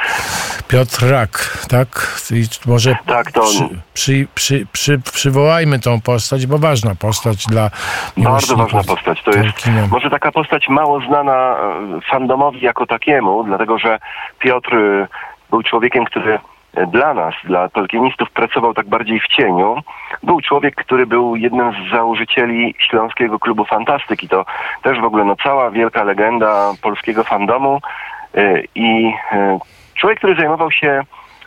[0.68, 2.20] Piotr Rak, tak?
[2.30, 3.40] I może tak, to...
[3.42, 7.70] przy, przy, przy, przy, przywołajmy tą postać, bo ważna postać dla
[8.16, 9.22] Bardzo ważna postać.
[9.22, 11.56] To jest może taka postać mało znana
[12.10, 13.98] fandomowi jako takiemu, dlatego że
[14.38, 14.76] Piotr
[15.50, 16.38] był człowiekiem, który
[16.92, 19.76] dla nas, dla tolkienistów pracował tak bardziej w cieniu.
[20.22, 24.28] Był człowiek, który był jednym z założycieli Śląskiego Klubu Fantastyki.
[24.28, 24.44] To
[24.82, 27.80] też w ogóle no, cała wielka legenda polskiego fandomu
[28.36, 29.58] y, i y,
[29.94, 31.02] człowiek, który zajmował się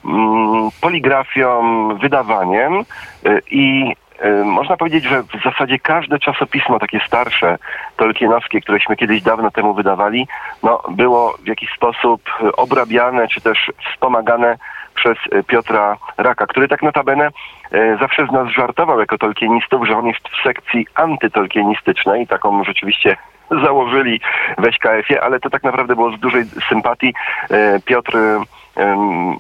[0.05, 2.79] mm, poligrafią, wydawaniem
[3.25, 3.93] y, i
[4.45, 7.57] można powiedzieć, że w zasadzie każde czasopismo takie starsze,
[7.97, 10.27] tolkienowskie, któreśmy kiedyś dawno temu wydawali,
[10.63, 12.21] no, było w jakiś sposób
[12.57, 14.57] obrabiane, czy też wspomagane
[14.97, 17.29] przez Piotra Raka, który tak notabene
[17.99, 23.17] zawsze z nas żartował jako tolkienistów, że on jest w sekcji antytolkienistycznej, taką rzeczywiście
[23.51, 24.21] założyli
[24.57, 27.13] w SKF-ie, ale to tak naprawdę było z dużej sympatii.
[27.85, 28.17] Piotr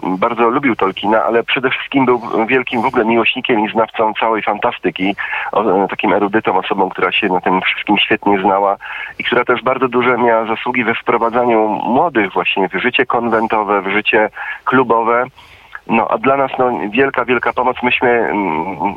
[0.03, 5.15] bardzo lubił Tolkiena, ale przede wszystkim był wielkim w ogóle miłośnikiem i znawcą całej fantastyki,
[5.89, 8.77] takim erudytą, osobą, która się na tym wszystkim świetnie znała
[9.19, 13.87] i która też bardzo duże miała zasługi we wprowadzaniu młodych właśnie w życie konwentowe, w
[13.87, 14.29] życie
[14.65, 15.25] klubowe.
[15.89, 17.77] No, a dla nas no, wielka, wielka pomoc.
[17.83, 18.95] Myśmy mm,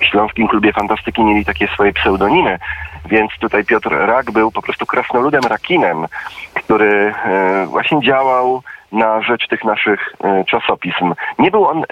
[0.00, 2.58] w Śląskim Klubie Fantastyki mieli takie swoje pseudonimy,
[3.06, 6.06] więc tutaj Piotr Rak był po prostu krasnoludem Rakinem,
[6.54, 8.62] który e, właśnie działał
[8.92, 11.14] na rzecz tych naszych e, czasopism.
[11.38, 11.84] Nie był on e,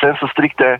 [0.00, 0.78] sensu stricte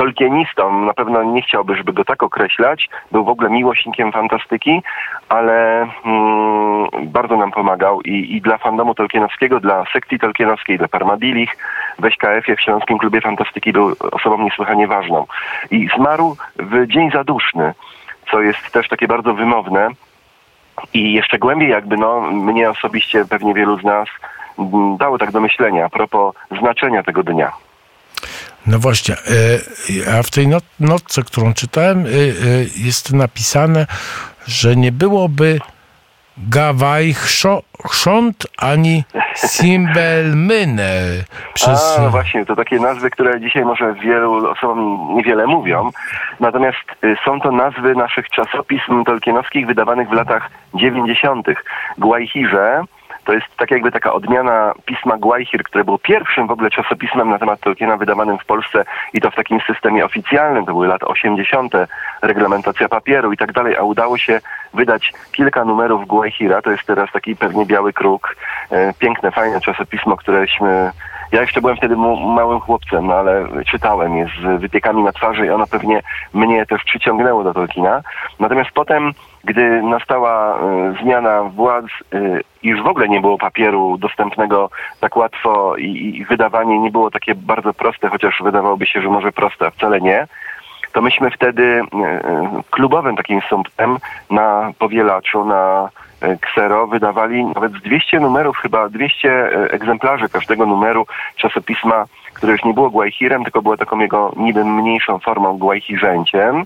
[0.00, 2.88] tolkienistą, na pewno nie chciałby, żeby go tak określać.
[3.12, 4.82] Był w ogóle miłośnikiem fantastyki,
[5.28, 11.56] ale mm, bardzo nam pomagał i, i dla fandomu tolkienowskiego, dla sekcji tolkienowskiej, dla Parmadilich,
[11.98, 15.26] w SKF-ie w Śląskim Klubie Fantastyki był osobą niesłychanie ważną.
[15.70, 17.74] I zmarł w dzień zaduszny,
[18.30, 19.88] co jest też takie bardzo wymowne.
[20.94, 24.08] I jeszcze głębiej jakby, no, mnie osobiście, pewnie wielu z nas
[24.98, 27.52] dało tak do myślenia a propos znaczenia tego dnia.
[28.66, 32.12] No właśnie, e, a w tej not notce, którą czytałem, e, e,
[32.76, 33.86] jest napisane,
[34.46, 35.60] że nie byłoby
[36.48, 37.14] Gawaj
[37.88, 41.00] chrząt ani Simbelmynę.
[41.54, 41.98] Przez...
[41.98, 45.90] A, właśnie, to takie nazwy, które dzisiaj może wielu osobom niewiele mówią.
[46.40, 51.46] Natomiast y, są to nazwy naszych czasopism tolkienowskich wydawanych w latach 90.
[51.98, 52.84] Gwajchirze,
[53.24, 57.38] to jest tak jakby taka odmiana pisma Gwajhir, które było pierwszym w ogóle czasopismem na
[57.38, 60.66] temat Tolkiena wydawanym w Polsce i to w takim systemie oficjalnym.
[60.66, 61.72] To były lata 80.,
[62.22, 64.40] reglamentacja papieru i tak dalej, a udało się
[64.74, 66.62] wydać kilka numerów Gwajhira.
[66.62, 68.36] To jest teraz taki pewnie biały kruk.
[68.70, 70.90] E, piękne, fajne czasopismo, któreśmy
[71.32, 71.96] ja jeszcze byłem wtedy
[72.36, 76.02] małym chłopcem, no ale czytałem je z wypiekami na twarzy i ono pewnie
[76.34, 78.02] mnie też przyciągnęło do Tolkiena.
[78.40, 79.12] Natomiast potem,
[79.44, 81.86] gdy nastała y, zmiana władz
[82.62, 87.34] i już w ogóle nie było papieru dostępnego tak łatwo i, wydawanie nie było takie
[87.34, 90.26] bardzo proste, chociaż wydawałoby się, że może proste, a wcale nie,
[90.92, 91.82] to myśmy wtedy y,
[92.70, 93.98] klubowym takim sumptem
[94.30, 95.90] na powielaczu, na
[96.40, 102.74] Ksero wydawali nawet 200 numerów, chyba 200 e, egzemplarzy każdego numeru czasopisma, które już nie
[102.74, 106.64] było Guajhirem, tylko było taką jego niby mniejszą formą Guajhirzęciem.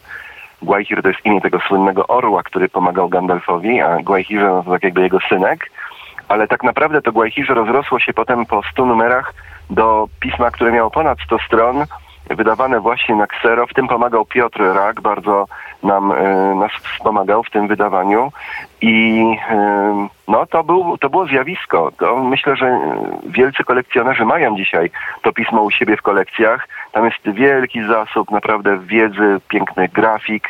[0.64, 4.82] Guajhir to jest imię tego słynnego orła, który pomagał Gandalfowi, a Guajhirze no to tak
[4.82, 5.70] jakby jego synek.
[6.28, 9.34] Ale tak naprawdę to Guajhirze rozrosło się potem po 100 numerach
[9.70, 11.84] do pisma, które miało ponad 100 stron,
[12.30, 13.66] wydawane właśnie na Ksero.
[13.66, 15.46] W tym pomagał Piotr Rak, bardzo
[15.82, 18.32] nam, e, nas wspomagał w tym wydawaniu
[18.80, 21.92] i e, no, to, był, to było zjawisko.
[21.98, 22.80] To myślę, że
[23.26, 24.90] wielcy kolekcjonerzy mają dzisiaj
[25.22, 26.68] to pismo u siebie w kolekcjach.
[26.92, 30.48] Tam jest wielki zasób naprawdę wiedzy, piękny grafik,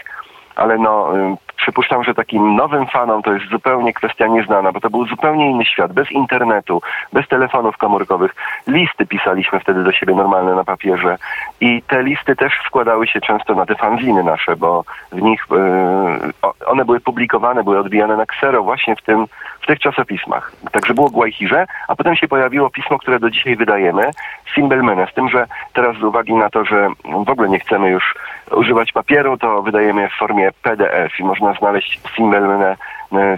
[0.57, 4.91] ale no, e, przypuszczam, że takim nowym fanom to jest zupełnie kwestia nieznana, bo to
[4.91, 8.35] był zupełnie inny świat, bez internetu, bez telefonów komórkowych.
[8.67, 11.19] Listy pisaliśmy wtedy do siebie normalne na papierze
[11.61, 16.57] i te listy też składały się często na te fanziny nasze, bo w nich yy,
[16.67, 19.27] one były publikowane, były odbijane na ksero właśnie w tym
[19.65, 20.53] w tych czasopismach.
[20.73, 24.11] Także było Guajchirze, a potem się pojawiło pismo, które do dzisiaj wydajemy,
[24.55, 26.89] Simbelmene, z tym, że teraz z uwagi na to, że
[27.27, 28.15] w ogóle nie chcemy już
[28.51, 32.77] używać papieru, to wydajemy w formie PDF i można znaleźć Simbelmene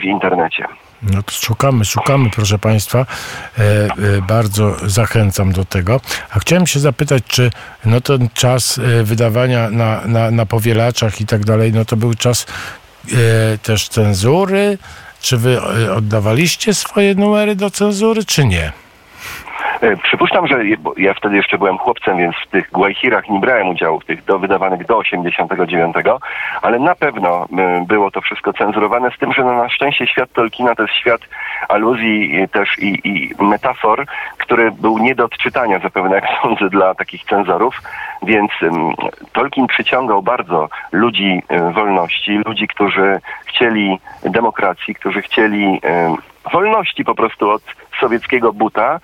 [0.01, 0.65] w internecie.
[1.03, 2.99] No to szukamy, szukamy, proszę Państwa.
[2.99, 3.89] E, e,
[4.29, 6.01] bardzo zachęcam do tego.
[6.31, 7.51] A chciałem się zapytać, czy
[7.85, 12.15] no ten czas e, wydawania na, na, na powielaczach i tak dalej, no to był
[12.15, 12.47] czas
[13.13, 14.79] e, też cenzury,
[15.27, 18.73] czy wy e, oddawaliście swoje numery do cenzury, czy nie?
[19.81, 20.65] E, przypuszczam, że
[20.97, 24.39] ja wtedy jeszcze byłem chłopcem, więc w tych Guajhirach nie brałem udziału, w tych do,
[24.39, 25.97] wydawanych do 89,
[26.63, 30.33] ale na pewno e, było to wszystko cenzurowane, z tym, że no, na szczęście świat
[30.33, 31.21] Tolkiena to jest świat
[31.69, 34.05] aluzji też i, i metafor,
[34.39, 37.83] który był nie do odczytania zapewne, jak sądzę, dla takich cenzorów,
[38.23, 38.95] więc um,
[39.33, 41.43] Tolkien przyciągał bardzo ludzi
[41.75, 46.17] wolności, ludzi, którzy chcieli demokracji, którzy chcieli um,
[46.53, 47.63] wolności po prostu od
[48.01, 49.01] sowieckiego buta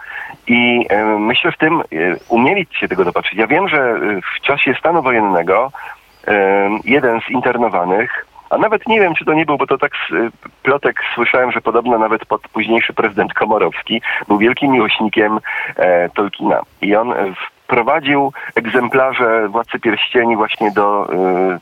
[0.47, 1.85] i e, myślę w tym e,
[2.29, 3.39] umieli się tego dopatrzyć.
[3.39, 5.73] Ja wiem, że e, w czasie stanu wojennego
[6.85, 10.33] jeden z internowanych a nawet nie wiem, czy to nie był, bo to tak z
[10.63, 15.39] plotek słyszałem, że podobno nawet pod późniejszy prezydent Komorowski był wielkim miłośnikiem
[16.15, 16.61] Tolkiena.
[16.83, 21.09] I on w prowadził egzemplarze Władcy Pierścieni właśnie do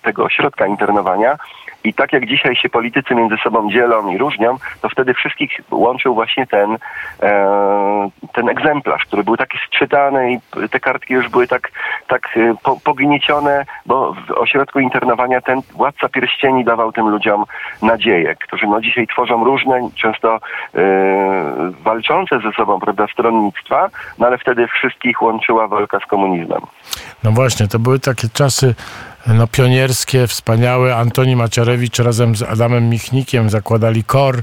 [0.02, 1.36] tego ośrodka internowania
[1.84, 6.14] i tak jak dzisiaj się politycy między sobą dzielą i różnią, to wtedy wszystkich łączył
[6.14, 6.78] właśnie ten,
[7.22, 11.70] e, ten egzemplarz, który był taki sczytany i te kartki już były tak,
[12.06, 17.44] tak e, po, pogniecione, bo w ośrodku internowania ten władca pierścieni dawał tym ludziom
[17.82, 20.38] nadzieję, którzy no dzisiaj tworzą różne, często
[20.74, 20.80] e,
[21.82, 23.88] walczące ze sobą, prawda, stronnictwa,
[24.18, 26.60] no ale wtedy wszystkich łączyła walka z komunizmem.
[27.24, 28.74] No właśnie, to były takie czasy
[29.26, 30.96] no, pionierskie, wspaniałe.
[30.96, 34.42] Antoni Maciarewicz razem z Adamem Michnikiem zakładali KOR.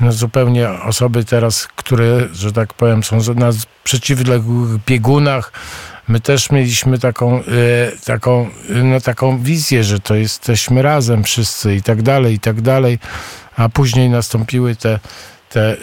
[0.00, 3.50] No, zupełnie osoby teraz, które, że tak powiem, są na
[3.84, 5.52] przeciwległych biegunach.
[6.08, 7.42] My też mieliśmy taką, e,
[8.04, 12.98] taką, no, taką wizję, że to jesteśmy razem wszyscy i tak dalej, i tak dalej.
[13.56, 14.98] A później nastąpiły te
[15.48, 15.76] te, e,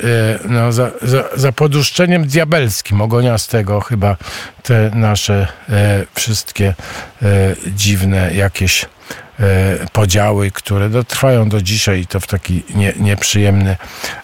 [0.49, 4.17] no, za, za, za poduszczeniem diabelskim, ogoniastego chyba
[4.63, 6.73] te nasze e, wszystkie
[7.21, 7.25] e,
[7.67, 8.87] dziwne jakieś e,
[9.93, 13.77] podziały, które dotrwają do dzisiaj i to w taki nie, nieprzyjemny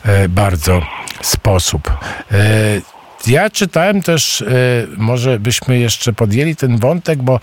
[0.06, 0.82] e, bardzo
[1.22, 1.92] sposób.
[3.28, 4.46] Ja czytałem też, e,
[4.98, 7.40] może byśmy jeszcze podjęli ten wątek, bo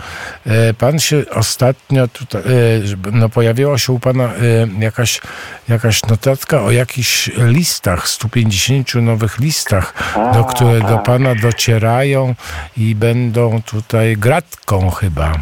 [0.46, 4.30] e, pan się ostatnio tutaj, e, no pojawiła się u pana
[4.78, 5.20] jakaś,
[5.68, 9.94] jakaś notatka o jakichś listach, 150 nowych listach,
[10.34, 11.02] do, które do tak.
[11.02, 12.34] pana docierają
[12.76, 15.32] i będą tutaj gratką chyba.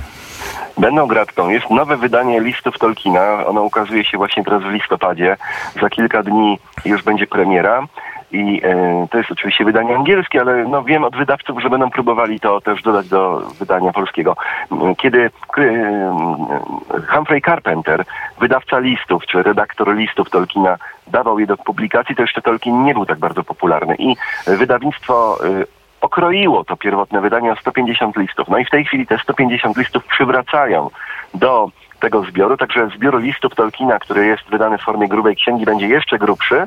[0.78, 1.48] Będą gratką.
[1.48, 3.46] Jest nowe wydanie listów Tolkiena.
[3.46, 5.36] Ono ukazuje się właśnie teraz w listopadzie.
[5.80, 7.86] Za kilka dni już będzie premiera.
[8.32, 12.40] I e, to jest oczywiście wydanie angielskie, ale no, wiem od wydawców, że będą próbowali
[12.40, 14.36] to też dodać do wydania polskiego.
[14.98, 16.16] Kiedy e,
[17.08, 18.04] Humphrey Carpenter,
[18.40, 23.06] wydawca listów, czy redaktor listów Tolkiena, dawał je do publikacji, to jeszcze Tolkien nie był
[23.06, 23.94] tak bardzo popularny.
[23.98, 25.64] I wydawnictwo e,
[26.00, 28.48] okroiło to pierwotne wydanie o 150 listów.
[28.48, 30.90] No i w tej chwili te 150 listów przywracają
[31.34, 31.70] do
[32.06, 36.18] tego zbioru, także zbiór listów Tolkiena, który jest wydany w formie grubej księgi, będzie jeszcze
[36.18, 36.66] grubszy.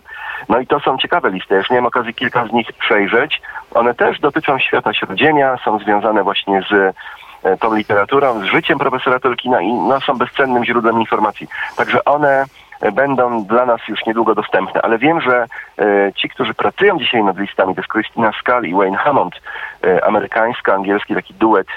[0.50, 1.54] No i to są ciekawe listy.
[1.54, 3.42] Ja już miałem okazję kilka z nich przejrzeć.
[3.74, 6.96] One też dotyczą świata śródziemia, są związane właśnie z
[7.44, 11.48] e, tą literaturą, z życiem profesora Tolkiena i no, są bezcennym źródłem informacji.
[11.78, 12.46] Także one
[12.94, 15.46] będą dla nas już niedługo dostępne, ale wiem, że
[15.78, 19.36] e, ci, którzy pracują dzisiaj nad listami, to jest Christina Scully i Wayne Hammond,
[19.84, 21.68] e, amerykańsko-angielski taki duet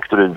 [0.00, 0.30] który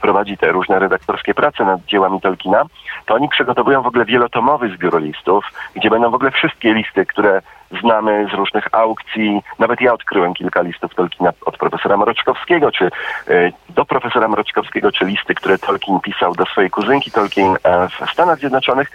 [0.00, 2.64] prowadzi te różne redaktorskie prace nad dziełami Tolkiena,
[3.06, 7.42] to oni przygotowują w ogóle wielotomowy zbiór listów, gdzie będą w ogóle wszystkie listy, które
[7.80, 9.42] znamy z różnych aukcji.
[9.58, 12.84] Nawet ja odkryłem kilka listów Tolkiena od profesora Mroczkowskiego, czy
[13.28, 18.10] e, do profesora Mroczkowskiego, czy listy, które Tolkien pisał do swojej kuzynki Tolkien e, w
[18.10, 18.90] Stanach Zjednoczonych,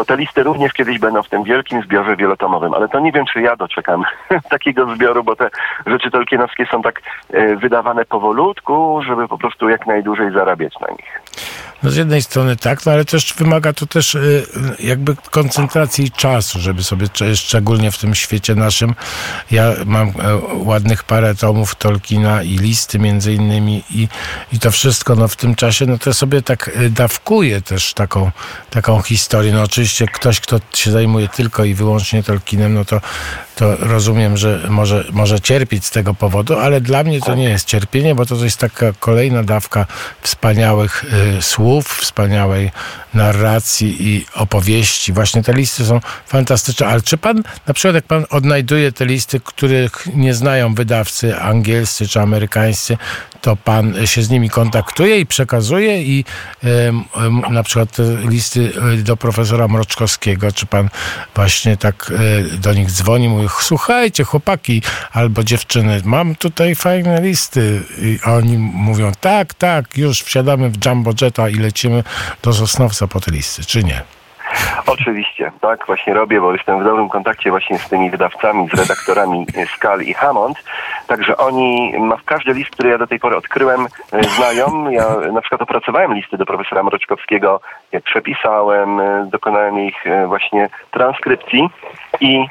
[0.00, 2.74] to te listy również kiedyś będą w tym wielkim zbiorze wielotomowym.
[2.74, 4.04] Ale to nie wiem, czy ja doczekam
[4.50, 5.50] takiego zbioru, bo te
[5.86, 7.02] rzeczy tolkienowskie są tak
[7.56, 11.20] wydawane powolutku, żeby po prostu jak najdłużej zarabiać na nich.
[11.82, 14.46] No z jednej strony tak, no ale też wymaga to też y,
[14.78, 18.94] jakby koncentracji czasu, żeby sobie szczególnie w tym świecie naszym,
[19.50, 20.12] ja mam e,
[20.54, 24.08] ładnych parę tomów Tolkiena i listy między innymi i,
[24.52, 28.30] i to wszystko no w tym czasie, no to sobie tak y, dawkuje też taką,
[28.70, 29.52] taką historię.
[29.52, 33.00] No oczywiście ktoś, kto się zajmuje tylko i wyłącznie Tolkienem, no to
[33.60, 37.66] to rozumiem, że może, może cierpieć z tego powodu, ale dla mnie to nie jest
[37.66, 39.86] cierpienie, bo to jest taka kolejna dawka
[40.22, 41.04] wspaniałych
[41.38, 42.70] y, słów, wspaniałej
[43.14, 45.12] narracji i opowieści.
[45.12, 46.86] Właśnie te listy są fantastyczne.
[46.86, 52.08] Ale czy pan, na przykład jak pan odnajduje te listy, których nie znają wydawcy angielscy
[52.08, 52.96] czy amerykańscy,
[53.40, 56.24] to pan się z nimi kontaktuje i przekazuje i
[56.64, 56.92] y,
[57.50, 57.96] na przykład
[58.28, 60.88] listy y, do profesora Mroczkowskiego, czy pan
[61.34, 62.12] właśnie tak
[62.54, 68.58] y, do nich dzwoni, mówi, słuchajcie chłopaki albo dziewczyny, mam tutaj fajne listy i oni
[68.58, 72.04] mówią, tak, tak, już wsiadamy w Jumbo Jetta i lecimy
[72.42, 74.19] do Sosnowca po te listy, czy nie?
[74.86, 79.46] Oczywiście, tak właśnie robię, bo jestem w dobrym kontakcie właśnie z tymi wydawcami, z redaktorami
[79.76, 80.64] Skal i Hammond.
[81.06, 84.90] Także oni, ma w każdy list, który ja do tej pory odkryłem, e, znają.
[84.90, 87.60] Ja na przykład opracowałem listy do profesora Mroczkowskiego,
[87.92, 91.70] ja przepisałem, e, dokonałem ich e, właśnie transkrypcji
[92.20, 92.46] i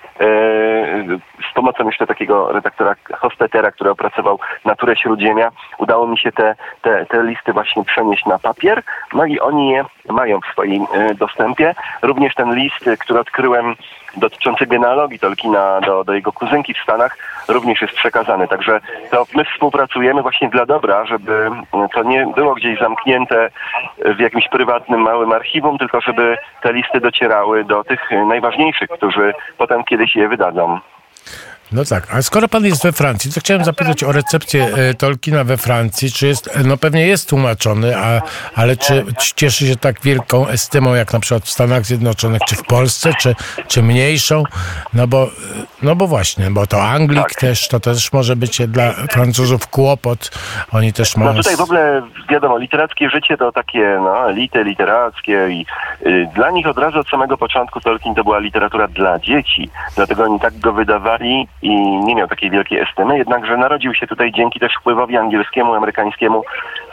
[1.51, 7.05] z pomocą jeszcze takiego redaktora Hostetera, który opracował Naturę Śródziemia, udało mi się te, te,
[7.05, 11.75] te listy właśnie przenieść na papier, no i oni je mają w swoim dostępie.
[12.01, 13.75] Również ten list, który odkryłem
[14.17, 17.17] dotyczący genealogii Tolkiena do, do jego kuzynki w Stanach,
[17.47, 18.47] również jest przekazany.
[18.47, 18.79] Także
[19.11, 21.49] to my współpracujemy właśnie dla dobra, żeby
[21.93, 23.49] to nie było gdzieś zamknięte
[24.05, 29.83] w jakimś prywatnym, małym archiwum, tylko żeby te listy docierały do tych najważniejszych, którzy potem
[29.83, 30.79] kiedyś je wydadzą.
[31.71, 35.43] No tak, a skoro pan jest we Francji, to chciałem zapytać o recepcję e, Tolkiena
[35.43, 36.11] we Francji.
[36.11, 38.21] Czy jest, no pewnie jest tłumaczony, a,
[38.55, 42.55] ale czy, czy cieszy się tak wielką estymą, jak na przykład w Stanach Zjednoczonych, czy
[42.55, 43.35] w Polsce, czy,
[43.67, 44.43] czy mniejszą?
[44.93, 45.29] No bo,
[45.81, 47.35] no bo właśnie, bo to Anglik tak.
[47.35, 50.31] też, to też może być dla Francuzów kłopot.
[50.71, 51.33] Oni też mają...
[51.33, 55.65] No tutaj w ogóle, wiadomo, literackie życie to takie, no, elity literackie i
[56.05, 59.69] y, dla nich od razu od samego początku Tolkien to była literatura dla dzieci.
[59.95, 64.31] Dlatego oni tak go wydawali i nie miał takiej wielkiej estymy, jednakże narodził się tutaj
[64.31, 66.43] dzięki też wpływowi angielskiemu, amerykańskiemu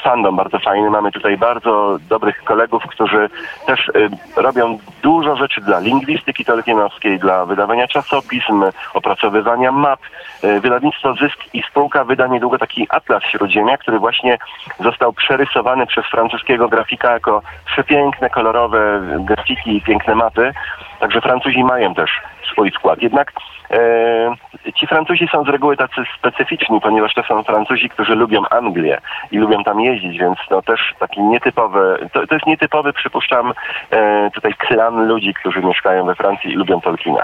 [0.03, 0.91] fandom bardzo fajny.
[0.91, 3.29] Mamy tutaj bardzo dobrych kolegów, którzy
[3.67, 8.65] też y, robią dużo rzeczy dla lingwistyki tolkienowskiej, dla wydawania czasopism,
[8.95, 10.01] opracowywania map.
[10.45, 14.39] Y, wydawnictwo Zysk i spółka wyda niedługo taki Atlas Śródziemia, który właśnie
[14.81, 20.53] został przerysowany przez francuskiego grafika jako przepiękne, kolorowe grafiki i piękne mapy.
[21.01, 22.11] Także Francuzi mają też
[22.57, 23.03] swój skład.
[23.03, 23.33] Jednak
[23.71, 24.35] e,
[24.75, 29.01] ci Francuzi są z reguły tacy specyficzni, ponieważ to są Francuzi, którzy lubią Anglię
[29.31, 33.53] i lubią tam jeździć, więc to też taki nietypowy, to, to jest nietypowy, przypuszczam,
[33.91, 37.23] e, tutaj klan ludzi, którzy mieszkają we Francji i lubią Tolkiena.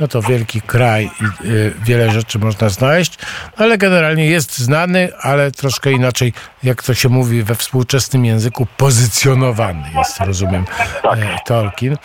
[0.00, 3.18] No to wielki kraj i y, wiele rzeczy można znaleźć,
[3.56, 6.32] ale generalnie jest znany, ale troszkę inaczej,
[6.62, 10.64] jak to się mówi we współczesnym języku, pozycjonowany jest, rozumiem,
[11.02, 11.18] tak.
[11.18, 11.96] e, Tolkien.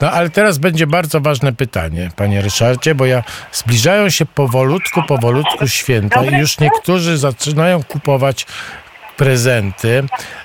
[0.00, 3.22] No ale teraz będzie bardzo ważne pytanie, panie Ryszardzie, bo ja
[3.52, 8.46] zbliżają się powolutku, powolutku święta i już niektórzy zaczynają kupować
[9.16, 10.04] prezenty.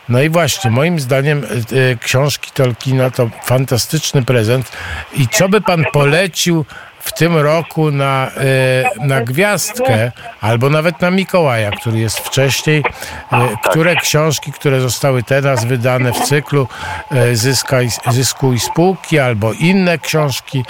[0.10, 4.72] No i właśnie, moim zdaniem y, książki Tolkiena to fantastyczny prezent.
[5.14, 6.66] I co by pan polecił
[7.06, 12.84] w tym roku na, e, na gwiazdkę albo nawet na Mikołaja, który jest wcześniej.
[13.32, 16.68] E, które książki, które zostały teraz wydane w cyklu
[17.12, 20.66] e, Zyska i, Zysku i Spółki albo inne książki,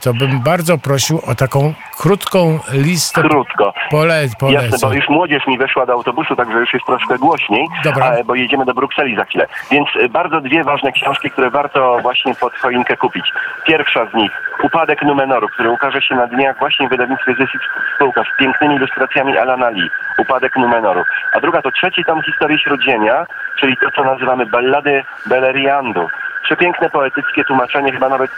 [0.00, 3.22] to bym bardzo prosił o taką krótką listę.
[3.22, 3.74] Krótko.
[3.90, 4.70] Pole, polecam.
[4.70, 8.12] Jasne, bo już młodzież mi weszła do autobusu, także już jest troszkę głośniej, Dobra.
[8.24, 9.46] bo jedziemy do Brukseli za chwilę.
[9.70, 13.32] Więc bardzo dwie ważne książki, które warto właśnie pod choinkę kupić.
[13.66, 14.32] Pierwsza z nich,
[14.62, 17.52] Upadek Numenorów który ukaże się na dniach właśnie w wydawnictwie Zysk
[17.96, 21.02] Spółka z pięknymi ilustracjami Alana Lee, Upadek Numenoru.
[21.32, 23.26] A druga to trzeci tom historii Śródziemia,
[23.60, 26.08] czyli to, co nazywamy ballady Beleriandu.
[26.44, 28.30] Przepiękne, poetyckie tłumaczenie, chyba nawet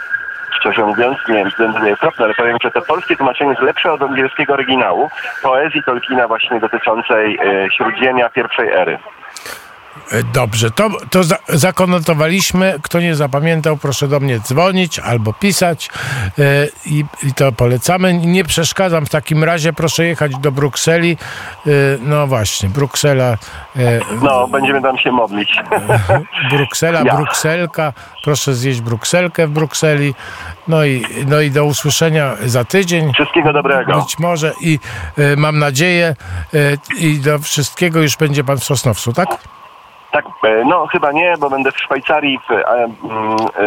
[0.59, 4.01] szczerze mówiąc, nie wiem, to jest ale powiem, że to polskie tłumaczenie jest lepsze od
[4.01, 5.09] angielskiego oryginału
[5.43, 8.97] poezji Tolkiena właśnie dotyczącej e, Śródziemia pierwszej ery.
[10.11, 12.79] E, dobrze, to, to za, zakonotowaliśmy.
[12.81, 15.89] Kto nie zapamiętał, proszę do mnie dzwonić albo pisać
[16.39, 18.13] e, i, i, to polecamy.
[18.13, 21.17] Nie przeszkadzam w takim razie, proszę jechać do Brukseli.
[21.67, 21.69] E,
[22.01, 23.37] no właśnie, Bruksela.
[23.75, 25.61] E, no, będziemy tam się modlić.
[26.51, 27.15] Bruksela, ja.
[27.15, 27.93] Brukselka.
[28.23, 30.13] Proszę zjeść Brukselkę w Brukseli.
[30.67, 33.13] No i, no i do usłyszenia za tydzień.
[33.13, 34.01] Wszystkiego dobrego.
[34.01, 34.79] Być może i
[35.37, 36.15] mam nadzieję
[36.97, 39.54] i do wszystkiego już będzie pan w Sosnowcu, tak?
[40.15, 42.87] Tak, e, no chyba nie, bo będę w Szwajcarii w, e,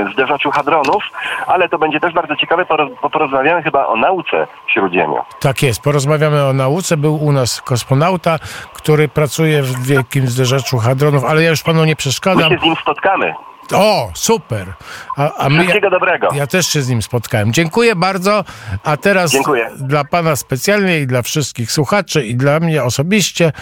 [0.05, 1.05] w zderzaczu hadronów,
[1.47, 2.67] ale to będzie też bardzo ciekawe,
[3.03, 5.17] bo porozmawiamy chyba o nauce w Śródziemiu.
[5.41, 6.97] Tak jest, porozmawiamy o nauce.
[6.97, 8.39] Był u nas kosmonauta,
[8.73, 12.51] który pracuje w wielkim zderzaczu hadronów, ale ja już panu nie przeszkadzam.
[12.51, 13.35] My się z nim spotkamy.
[13.73, 14.75] O, super.
[15.17, 16.29] A, a my, Wszystkiego dobrego.
[16.35, 17.53] Ja też się z nim spotkałem.
[17.53, 18.45] Dziękuję bardzo.
[18.85, 19.71] A teraz Dziękuję.
[19.77, 23.53] dla pana specjalnie i dla wszystkich słuchaczy i dla mnie osobiście,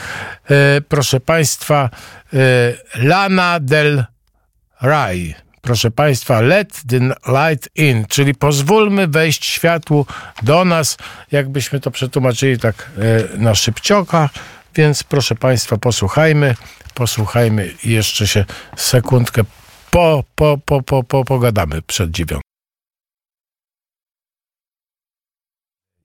[0.51, 1.91] e, proszę państwa,
[2.33, 2.39] e,
[2.95, 4.05] Lana del
[4.83, 5.35] Rey.
[5.63, 6.99] Proszę Państwa, let the
[7.33, 10.07] light in, czyli pozwólmy wejść światłu
[10.43, 10.97] do nas,
[11.33, 12.91] jakbyśmy to przetłumaczyli tak
[13.35, 14.29] e, na szybcioka.
[14.75, 16.55] Więc proszę Państwa, posłuchajmy,
[16.95, 18.45] posłuchajmy jeszcze się
[18.77, 19.43] sekundkę
[19.97, 22.41] po, po, po, po, po, pogadamy przed dziewiątą.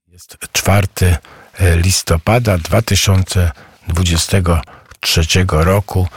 [0.08, 0.88] Jest 4
[1.60, 6.08] e, listopada 2023 roku.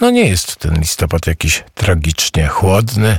[0.00, 3.16] No nie jest ten listopad jakiś tragicznie chłodny.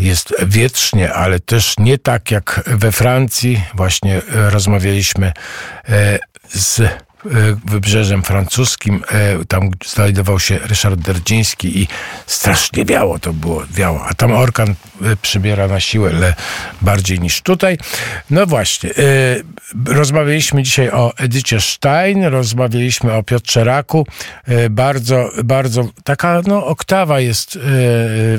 [0.00, 3.64] Jest wietrznie, ale też nie tak jak we Francji.
[3.74, 5.32] Właśnie rozmawialiśmy
[5.88, 6.18] e,
[6.48, 6.82] z
[7.64, 9.04] wybrzeżem francuskim.
[9.10, 11.88] E, tam znajdował się Ryszard Derdziński i
[12.26, 14.06] strasznie wiało to było, wiało.
[14.06, 16.34] A tam orkan e, przybiera na siłę le,
[16.82, 17.78] bardziej niż tutaj.
[18.30, 18.90] No właśnie,
[19.86, 24.06] rozmawialiśmy dzisiaj o Edycie Stein, rozmawialiśmy o Piotrze Raku.
[24.70, 27.58] Bardzo, bardzo taka no, oktawa jest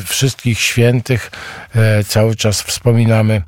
[0.05, 1.31] wszystkich świętych.
[2.07, 3.41] Cały czas wspominamy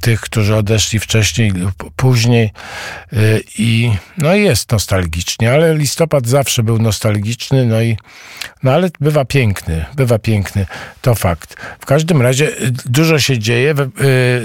[0.00, 2.52] tych, którzy odeszli wcześniej lub później.
[3.58, 7.96] I, no jest nostalgicznie, ale listopad zawsze był nostalgiczny, no i
[8.62, 10.66] no ale bywa piękny, bywa piękny,
[11.02, 11.56] to fakt.
[11.80, 13.70] W każdym razie y, dużo się dzieje.
[13.70, 13.74] Y,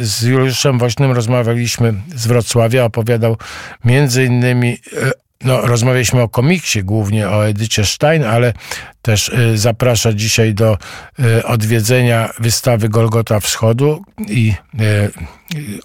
[0.06, 3.38] z Juliuszem Woźnym rozmawialiśmy z Wrocławia, opowiadał
[3.86, 5.12] między innymi y,
[5.44, 8.54] no, rozmawialiśmy o komiksie, głównie o Edycie Stein, ale
[9.02, 10.78] też y, zaprasza dzisiaj do
[11.20, 15.12] y, odwiedzenia wystawy Golgota Wschodu i y,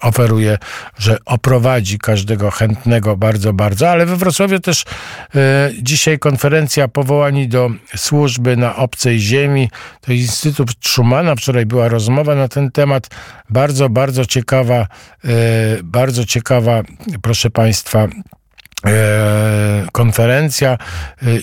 [0.01, 0.57] oferuje,
[0.97, 3.89] że oprowadzi każdego chętnego bardzo, bardzo.
[3.89, 4.85] Ale we Wrocławiu też
[5.81, 9.69] dzisiaj konferencja powołani do służby na obcej ziemi.
[10.01, 11.35] To Instytut Schumana.
[11.35, 13.07] Wczoraj była rozmowa na ten temat.
[13.49, 14.87] Bardzo, bardzo ciekawa,
[15.83, 16.83] bardzo ciekawa,
[17.21, 18.07] proszę Państwa,
[19.91, 20.77] konferencja e,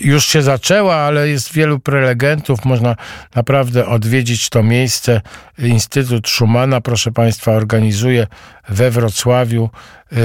[0.01, 2.64] już się zaczęła, ale jest wielu prelegentów.
[2.64, 2.97] Można
[3.34, 5.20] naprawdę odwiedzić to miejsce.
[5.59, 8.26] Instytut Schumana, proszę Państwa, organizuje
[8.68, 9.70] we Wrocławiu
[10.12, 10.16] e,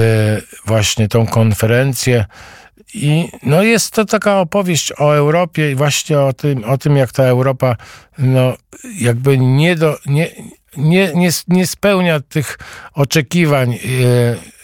[0.66, 2.24] właśnie tą konferencję.
[2.94, 7.12] I no jest to taka opowieść o Europie i właśnie o tym, o tym jak
[7.12, 7.76] ta Europa
[8.18, 8.54] no,
[8.98, 10.28] jakby nie, do, nie,
[10.76, 12.58] nie, nie, nie spełnia tych
[12.94, 13.78] oczekiwań e,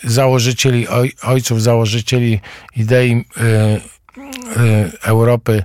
[0.05, 2.41] założycieli, oj, ojców założycieli
[2.77, 3.81] idei e, e,
[5.03, 5.65] Europy,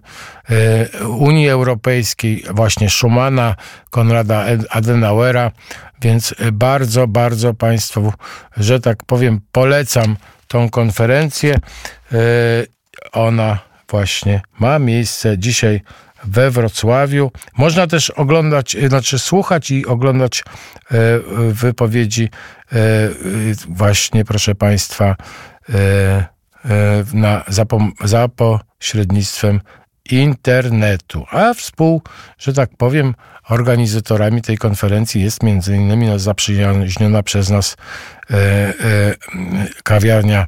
[1.07, 3.55] Unii Europejskiej, właśnie Schumana,
[3.89, 5.51] Konrada Adenauera,
[6.01, 8.13] więc bardzo, bardzo Państwu,
[8.57, 10.17] że tak powiem, polecam
[10.47, 11.55] tą konferencję.
[13.11, 15.81] Ona właśnie ma miejsce dzisiaj
[16.23, 17.31] we Wrocławiu.
[17.57, 20.43] Można też oglądać, y, znaczy słuchać i oglądać
[20.91, 20.95] e,
[21.51, 22.29] wypowiedzi
[22.71, 22.77] e,
[23.69, 25.15] właśnie, proszę Państwa,
[25.69, 26.41] e,
[27.13, 27.65] na, za,
[28.03, 29.59] za pośrednictwem
[30.11, 31.25] internetu.
[31.31, 32.01] A współ,
[32.37, 33.15] że tak powiem,
[33.49, 37.77] organizatorami tej konferencji jest między innymi no, zaprzyjaźniona przez nas
[38.29, 38.73] e, e,
[39.83, 40.47] kawiarnia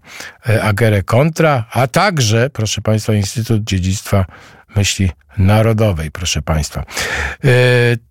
[0.62, 4.26] Agere Contra, a także, proszę Państwa, Instytut Dziedzictwa
[4.76, 6.84] Myśli Narodowej, proszę Państwa.
[7.44, 7.50] E,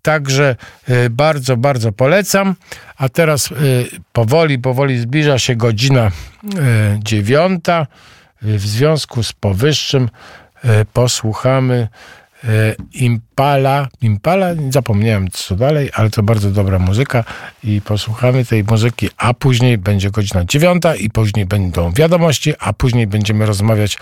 [0.01, 0.55] także
[0.87, 2.55] e, bardzo, bardzo polecam.
[2.97, 3.55] A teraz e,
[4.13, 6.11] powoli, powoli zbliża się godzina
[6.99, 7.87] dziewiąta.
[8.41, 10.09] W związku z powyższym
[10.93, 11.87] posłuchamy
[12.93, 13.87] Impala.
[14.01, 17.23] Impala, zapomniałem co dalej, ale to bardzo dobra muzyka
[17.63, 23.07] i posłuchamy tej muzyki, a później będzie godzina dziewiąta i później będą wiadomości, a później
[23.07, 23.97] będziemy rozmawiać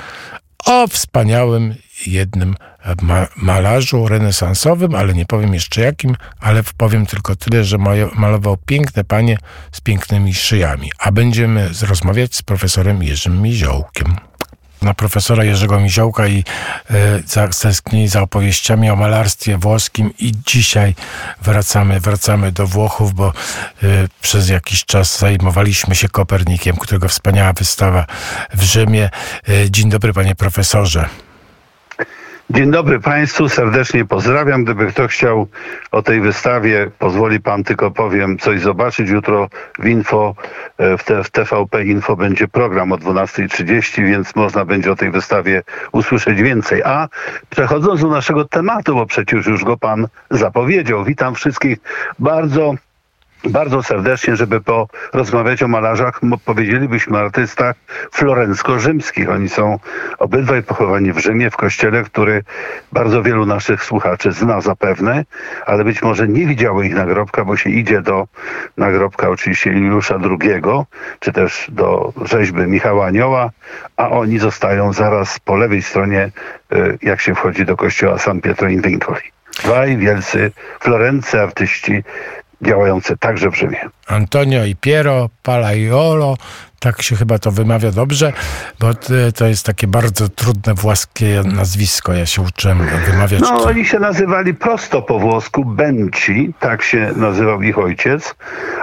[0.65, 1.75] o wspaniałym
[2.07, 2.55] jednym
[3.01, 7.77] ma malarzu renesansowym, ale nie powiem jeszcze jakim, ale powiem tylko tyle, że
[8.15, 9.37] malował piękne panie
[9.71, 10.91] z pięknymi szyjami.
[10.99, 14.15] A będziemy rozmawiać z profesorem Jerzym Miziołkiem
[14.81, 16.43] na profesora Jerzego Miziołka i
[16.89, 20.95] e, za opowieściami o malarstwie włoskim i dzisiaj
[21.41, 23.33] wracamy, wracamy do Włochów, bo e,
[24.21, 28.05] przez jakiś czas zajmowaliśmy się Kopernikiem, którego wspaniała wystawa
[28.53, 29.09] w Rzymie.
[29.49, 31.09] E, dzień dobry panie profesorze.
[32.53, 34.63] Dzień dobry Państwu, serdecznie pozdrawiam.
[34.63, 35.47] Gdyby kto chciał
[35.91, 39.09] o tej wystawie, pozwoli Pan tylko powiem coś zobaczyć.
[39.09, 39.49] Jutro
[39.79, 40.35] w Info,
[40.77, 46.41] e, w TVP Info będzie program o 12.30, więc można będzie o tej wystawie usłyszeć
[46.41, 46.83] więcej.
[46.83, 47.07] A
[47.49, 51.77] przechodząc do naszego tematu, bo przecież już go Pan zapowiedział, witam wszystkich
[52.19, 52.75] bardzo
[53.43, 57.75] bardzo serdecznie, żeby porozmawiać o malarzach, powiedzielibyśmy artystach
[58.11, 59.29] florencko-rzymskich.
[59.29, 59.79] Oni są
[60.19, 62.43] obydwaj pochowani w Rzymie, w kościele, który
[62.91, 65.25] bardzo wielu naszych słuchaczy zna zapewne,
[65.65, 68.27] ale być może nie widziało ich nagrobka, bo się idzie do
[68.77, 70.61] nagrobka oczywiście Juliusza II,
[71.19, 73.49] czy też do rzeźby Michała Anioła,
[73.97, 76.31] a oni zostają zaraz po lewej stronie,
[76.73, 79.31] y, jak się wchodzi do kościoła San Pietro in Vincoli.
[79.63, 82.03] Dwaj wielcy florency artyści
[82.61, 83.89] działające także w Rzymie.
[84.07, 86.37] Antonio i Piero Palaiolo,
[86.81, 88.33] tak się chyba to wymawia dobrze,
[88.79, 88.87] bo
[89.35, 92.13] to jest takie bardzo trudne włoskie nazwisko.
[92.13, 92.77] Ja się uczyłem
[93.11, 93.41] wymawiać.
[93.41, 98.35] No, oni się nazywali prosto po włosku Benci, tak się nazywał ich ojciec,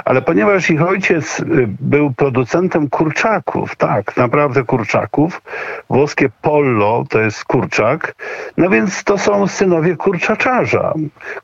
[0.05, 1.45] ale ponieważ ich ojciec y,
[1.81, 5.43] był producentem kurczaków, tak, naprawdę kurczaków,
[5.91, 8.15] włoskie pollo to jest kurczak,
[8.57, 10.95] no więc to są synowie kurczaczarza.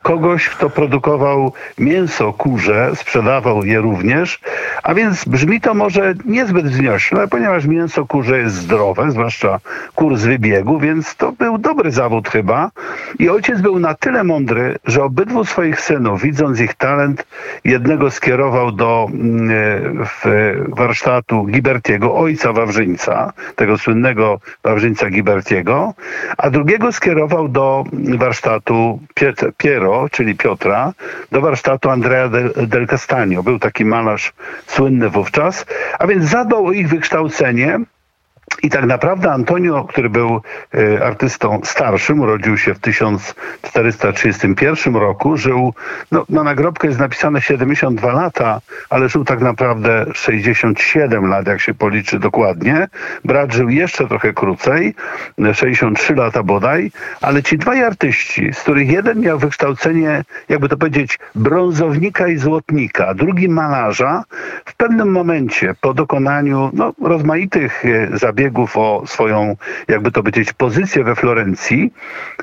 [0.01, 4.39] Kogoś, kto produkował mięso kurze, sprzedawał je również,
[4.83, 6.13] a więc brzmi to może
[6.45, 9.59] niezbyt wzniośle, ponieważ mięso kurze jest zdrowe, zwłaszcza
[9.95, 12.71] kur z wybiegu, więc to był dobry zawód chyba.
[13.19, 17.27] I ojciec był na tyle mądry, że obydwu swoich synów, widząc ich talent,
[17.63, 20.05] jednego skierował do mm, e,
[20.67, 25.93] warsztatu Gibertiego, ojca Wawrzyńca, tego słynnego Wawrzyńca Gibertiego,
[26.37, 27.83] a drugiego skierował do
[28.17, 28.99] warsztatu
[29.57, 30.93] Piero, czyli Piotra,
[31.31, 32.29] do warsztatu Andrea
[32.67, 33.43] del Castagno.
[33.43, 34.33] Był taki malarz
[34.67, 35.65] słynny wówczas,
[35.99, 37.79] a więc zadbał o ich wykształcenie
[38.63, 40.41] I tak naprawdę Antonio, który był
[40.73, 45.73] e, artystą starszym, urodził się w 1431 roku, żył,
[46.11, 51.73] no, na nagrobkę jest napisane 72 lata, ale żył tak naprawdę 67 lat, jak się
[51.73, 52.87] policzy dokładnie.
[53.25, 54.95] Brat żył jeszcze trochę krócej,
[55.53, 56.91] 63 lata bodaj,
[57.21, 63.13] ale ci dwaj artyści, z których jeden miał wykształcenie, jakby to powiedzieć, brązownika i złotnika,
[63.13, 64.23] drugi malarza,
[64.65, 69.55] w pewnym momencie po dokonaniu no, rozmaitych e, zabiegów, zabiegów o swoją,
[69.87, 71.93] jakby to powiedzieć, pozycję we Florencji,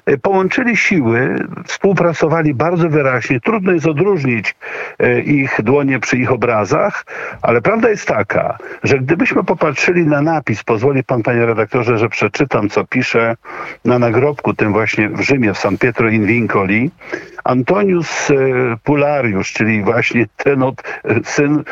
[0.06, 3.40] e, połączyli siły, współpracowali bardzo wyraźnie.
[3.40, 4.54] Trudno jest odróżnić
[4.98, 7.04] e, ich dłonie przy ich obrazach,
[7.42, 12.68] ale prawda jest taka, że gdybyśmy popatrzyli na napis, pozwoli pan, panie redaktorze, że przeczytam,
[12.68, 13.36] co pisze
[13.84, 16.90] na nagrobku tym właśnie w Rzymie, w San Pietro in Vincoli,
[17.44, 18.34] Antonius e,
[18.84, 20.82] Pulariusz, czyli właśnie ten od,
[21.24, 21.64] syn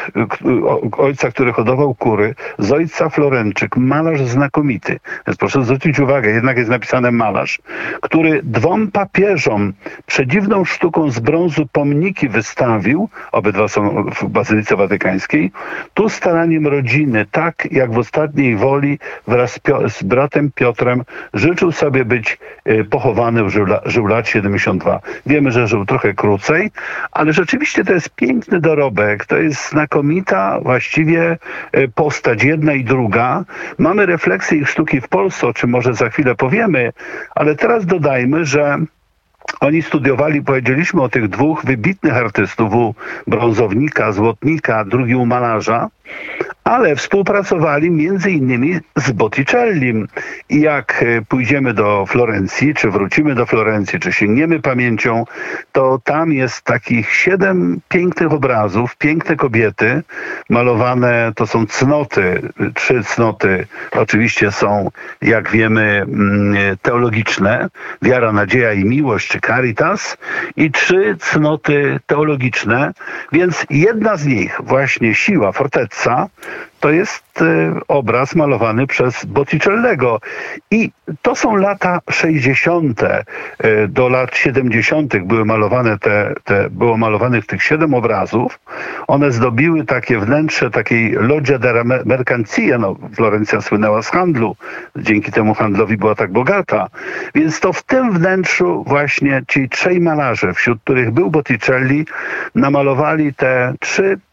[0.98, 5.00] ojca, który hodował kury, z ojca Florenczyk, malarz znakomity.
[5.26, 7.58] Więc proszę zwrócić uwagę, jednak jest napisane malarz,
[8.02, 9.72] który dwom papieżom
[10.06, 15.52] przedziwną sztuką z brązu pomniki wystawił, obydwa są w Bazylice Watykańskiej,
[15.94, 21.04] tu staraniem rodziny, tak jak w ostatniej woli wraz z bratem Piotrem
[21.34, 25.00] życzył sobie być e, pochowany, żył, żył lat 72.
[25.26, 26.70] Wiemy, że żył trochę krócej,
[27.12, 31.38] ale rzeczywiście to jest piękny dorobek, to jest znakomita właściwie
[31.72, 33.44] e, postać, jedna i druga.
[33.78, 36.92] Mamy refleksję ich sztuki w Polsce, o czym może za chwilę powiemy,
[37.34, 38.78] ale teraz dodajmy, że
[39.60, 42.94] oni studiowali, powiedzieliśmy o tych dwóch wybitnych artystów, u
[43.26, 45.88] brązownika, złotnika, drugi u malarza,
[46.70, 50.08] ale współpracowali między innymi z Botticellim.
[50.48, 55.24] I jak e, pójdziemy do Florencji, czy wrócimy do Florencji, czy sięgniemy pamięcią,
[55.72, 60.02] to tam jest takich siedem pięknych obrazów, piękne kobiety,
[60.50, 62.42] malowane, to są cnoty,
[62.74, 64.90] trzy cnoty oczywiście są,
[65.22, 67.68] jak wiemy, mm, teologiczne,
[68.02, 70.16] wiara, nadzieja i miłość, czy caritas,
[70.56, 72.92] i trzy cnoty teologiczne,
[73.32, 76.28] więc jedna z nich, właśnie siła, fortezza,
[76.80, 80.20] to jest e, obraz malowany przez Botticellego.
[80.70, 80.90] I
[81.22, 83.02] to są lata 60.
[83.02, 83.24] E,
[83.88, 85.18] do lat 70.
[85.18, 88.60] były malowane te, te, było malowanych tych siedem obrazów.
[89.06, 92.78] One zdobiły takie wnętrze takiej Loggia della Mercanzia.
[92.78, 94.56] No, Florencja słynęła z handlu.
[94.96, 96.88] Dzięki temu handlowi była tak bogata.
[97.34, 102.06] Więc to w tym wnętrzu właśnie ci trzej malarze, wśród których był Botticelli,
[102.54, 104.29] namalowali te trzy Y,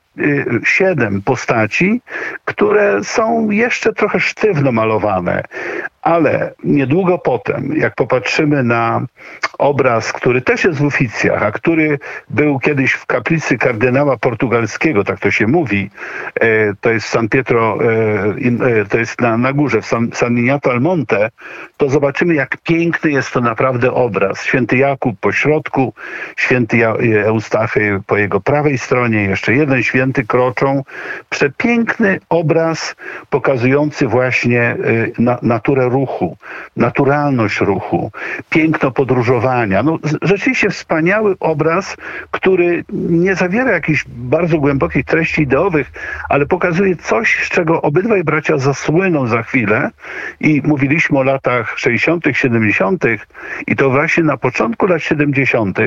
[0.64, 2.02] siedem postaci,
[2.46, 5.44] które są jeszcze trochę sztywno malowane,
[6.08, 9.06] ale niedługo potem, jak popatrzymy na
[9.58, 12.00] obraz, który też jest w oficjach, a który
[12.30, 15.90] był kiedyś w kaplicy kardynała portugalskiego, tak to się mówi,
[16.36, 20.34] e, to jest San Pietro, e, e, to jest na, na górze, w San, San
[20.34, 21.30] Miniato al Monte,
[21.78, 24.44] to zobaczymy, jak piękny jest to naprawdę obraz.
[24.44, 25.94] Święty Jakub po środku,
[26.38, 26.88] święty
[27.26, 30.84] Eustachy po jego prawej stronie, jeszcze jeden święty kroczą.
[31.30, 32.96] Przepiękny obraz
[33.30, 34.76] pokazujący właśnie
[35.20, 36.38] na, naturę ruchu,
[36.76, 38.12] naturalność ruchu,
[38.50, 39.84] piękno podróżowania.
[39.84, 41.98] No, rzeczywiście wspaniały obraz,
[42.32, 42.84] który
[43.24, 45.92] nie zawiera jakichś bardzo głębokich treści ideowych,
[46.30, 49.90] ale pokazuje coś, z czego obydwaj bracia zasłyną za chwilę.
[50.40, 53.04] I mówiliśmy o latach 60., 70.,
[53.68, 55.80] i to właśnie na początku lat 70.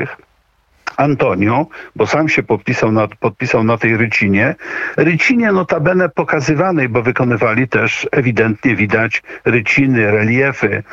[0.97, 4.55] Antonio, bo sam się podpisał na, podpisał na tej rycinie.
[4.97, 10.83] Rycinie notabene pokazywanej, bo wykonywali też ewidentnie widać ryciny, reliefy,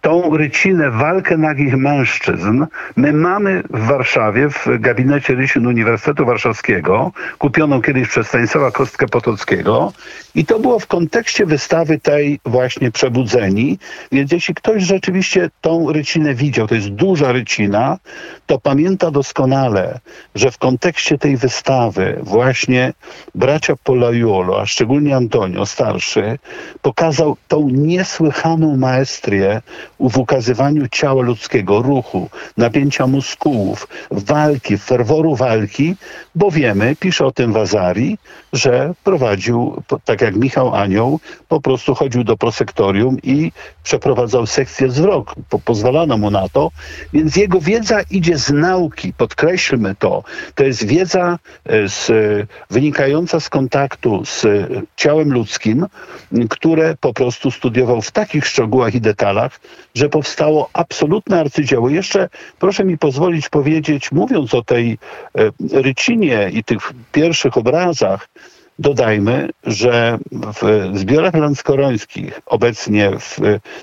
[0.00, 7.82] tą rycinę, walkę nagich mężczyzn, my mamy w Warszawie, w gabinecie rysin Uniwersytetu Warszawskiego, kupioną
[7.82, 9.92] kiedyś przez Stanisława Kostkę Potockiego
[10.34, 13.78] i to było w kontekście wystawy tej właśnie Przebudzeni,
[14.12, 17.98] więc jeśli ktoś rzeczywiście tą rycinę widział, to jest duża rycina,
[18.46, 20.00] to pamięta doskonale,
[20.34, 22.92] że w kontekście tej wystawy właśnie
[23.34, 26.38] bracia Polaiuolo, a szczególnie Antonio, starszy,
[26.82, 29.60] pokazał tą niesłychaną maestrię
[30.00, 35.96] w ukazywaniu ciała ludzkiego, ruchu, napięcia muskułów, walki, ferworu walki,
[36.34, 38.18] bo wiemy, pisze o tym Wazari,
[38.52, 45.34] że prowadził, tak jak Michał Anioł, po prostu chodził do prosektorium i przeprowadzał sekcję zwrok.
[45.48, 46.70] Po, pozwalano mu na to,
[47.12, 50.22] więc jego wiedza idzie z nauki, podkreślmy to.
[50.54, 52.10] To jest wiedza e, z,
[52.70, 54.46] wynikająca z kontaktu z
[54.96, 55.86] ciałem ludzkim,
[56.50, 59.60] które po prostu studiował w takich szczegółach i detalach,
[59.94, 61.88] że powstało absolutne arcydzieło.
[61.88, 62.28] Jeszcze
[62.58, 64.98] proszę mi pozwolić powiedzieć, mówiąc o tej
[65.34, 65.50] e,
[65.82, 68.28] rycinie i tych pierwszych obrazach,
[68.80, 73.38] Dodajmy, że w zbiorach landskorońskich obecnie w,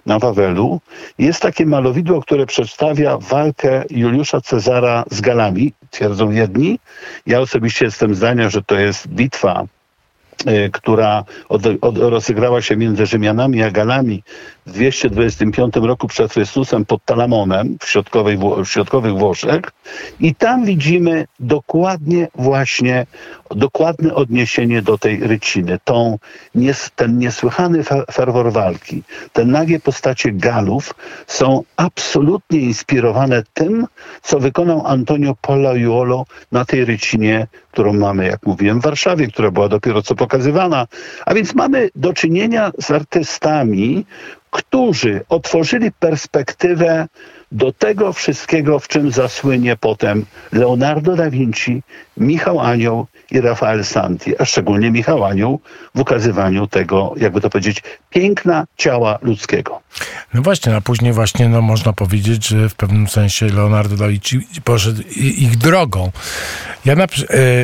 [0.05, 0.81] na Wawelu
[1.17, 6.79] jest takie malowidło, które przedstawia walkę Juliusza Cezara z Galami, twierdzą jedni.
[7.25, 9.67] Ja osobiście jestem zdania, że to jest bitwa
[10.45, 14.23] Y, która od, od, rozegrała się między Rzymianami a Galami
[14.67, 19.61] w 225 roku przed Chrystusem pod Talamonem w, środkowej, w środkowych Włoszech
[20.19, 23.05] i tam widzimy dokładnie właśnie
[23.51, 25.79] dokładne odniesienie do tej ryciny.
[25.83, 26.19] Tą,
[26.95, 29.03] ten niesłychany ferwor walki,
[29.33, 30.93] te nagie postacie Galów
[31.27, 33.87] są absolutnie inspirowane tym,
[34.21, 39.69] co wykonał Antonio Pollaiuolo na tej rycinie, którą mamy, jak mówiłem, w Warszawie, która była
[39.69, 40.87] dopiero co pokazywana.
[41.25, 44.05] A więc mamy do czynienia z artystami,
[44.51, 47.07] którzy otworzyli perspektywę
[47.51, 51.83] do tego wszystkiego, w czym zasłynie potem Leonardo da Vinci,
[52.17, 55.59] Michał Anioł i Rafael Santi, a szczególnie Michał Anioł
[55.95, 59.81] w ukazywaniu tego, jakby to powiedzieć, piękna ciała ludzkiego.
[60.33, 64.47] No właśnie, a później właśnie no, można powiedzieć, że w pewnym sensie Leonardo da Vinci
[64.63, 66.11] poszedł ich drogą.
[66.85, 67.05] Ja e,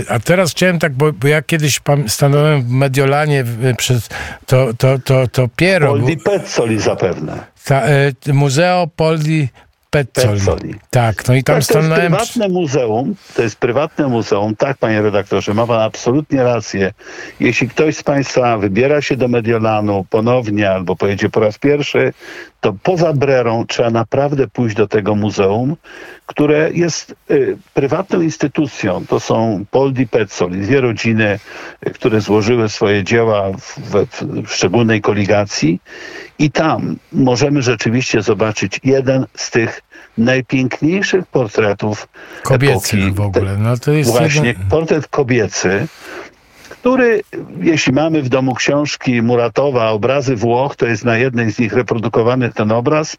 [0.10, 3.46] a teraz chciałem tak, bo, bo ja kiedyś stanąłem w Mediolanie
[3.78, 4.10] przez
[4.46, 5.88] to, to, to, to Piero.
[5.88, 7.40] Poldi Pezzoli zapewne.
[7.66, 9.48] Ta, e, Muzeo Poldi
[9.94, 10.39] Pezzoli.
[10.39, 10.76] Pezzoli.
[10.89, 12.12] Tak, no i tam tak, stanąłem...
[12.12, 16.94] To jest prywatne muzeum, to jest prywatne muzeum, tak panie redaktorze, ma pan absolutnie rację.
[17.39, 22.14] Jeśli ktoś z państwa wybiera się do Mediolanu ponownie albo pojedzie po raz pierwszy,
[22.62, 25.76] to poza Brerą trzeba naprawdę pójść do tego muzeum,
[26.26, 29.06] które jest y, prywatną instytucją.
[29.08, 31.39] To są Poldi Pezzoli, dwie rodziny,
[31.88, 34.06] y, które złożyły swoje dzieła w, w,
[34.48, 35.80] w szczególnej koligacji
[36.39, 39.82] i tam możemy rzeczywiście zobaczyć jeden z tych
[40.18, 42.07] najpiękniejszych portretów
[42.43, 43.57] kobiecych w ogóle.
[43.57, 44.70] No to jest właśnie jeden...
[44.70, 45.88] portret kobiecy,
[46.84, 47.24] który,
[47.62, 52.50] jeśli mamy w domu książki Muratowa, obrazy Włoch, to jest na jednej z nich reprodukowany
[52.50, 53.18] ten obraz.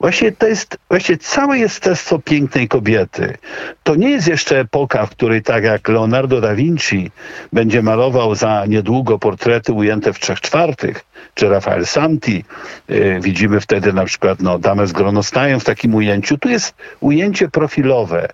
[0.00, 3.36] Właśnie to jest właśnie całe jestestwo pięknej kobiety.
[3.82, 7.10] To nie jest jeszcze epoka, w której tak jak Leonardo da Vinci
[7.52, 12.44] będzie malował za niedługo portrety ujęte w trzech czwartych, czy Rafael Santi.
[12.88, 16.38] Yy, widzimy wtedy na przykład no, damę z gronostajem w takim ujęciu.
[16.38, 18.28] Tu jest ujęcie profilowe,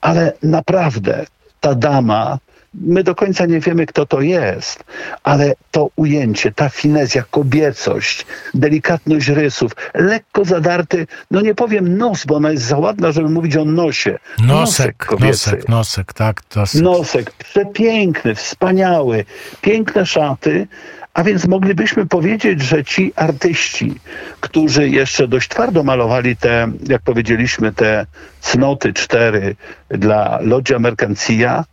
[0.00, 1.26] ale naprawdę
[1.60, 2.38] ta dama
[2.74, 4.84] my do końca nie wiemy, kto to jest,
[5.22, 12.34] ale to ujęcie, ta finezja, kobiecość, delikatność rysów, lekko zadarty, no nie powiem nos, bo
[12.34, 14.18] ona jest za ładna, żeby mówić o nosie.
[14.38, 16.42] Nosek, nosek, nosek, nosek tak.
[16.56, 16.82] Nosek.
[16.82, 19.24] nosek, przepiękny, wspaniały,
[19.60, 20.66] piękne szaty,
[21.18, 23.94] a więc moglibyśmy powiedzieć, że ci artyści,
[24.40, 28.06] którzy jeszcze dość twardo malowali te, jak powiedzieliśmy, te
[28.40, 29.56] cnoty cztery
[29.88, 31.64] dla Loggia Mercancia,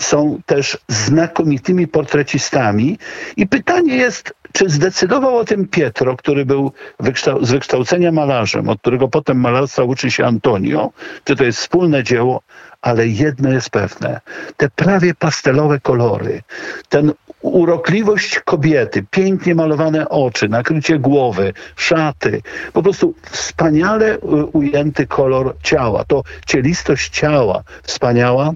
[0.00, 2.98] są też znakomitymi portrecistami.
[3.36, 8.80] I pytanie jest, czy zdecydował o tym Pietro, który był wykształ z wykształcenia malarzem, od
[8.80, 10.90] którego potem malarstwa uczy się Antonio,
[11.24, 12.42] czy to jest wspólne dzieło,
[12.82, 14.20] ale jedno jest pewne.
[14.56, 16.42] Te prawie pastelowe kolory,
[16.88, 24.18] ten urokliwość kobiety, pięknie malowane oczy, nakrycie głowy, szaty, po prostu wspaniale
[24.52, 28.52] ujęty kolor ciała, to cielistość ciała wspaniała,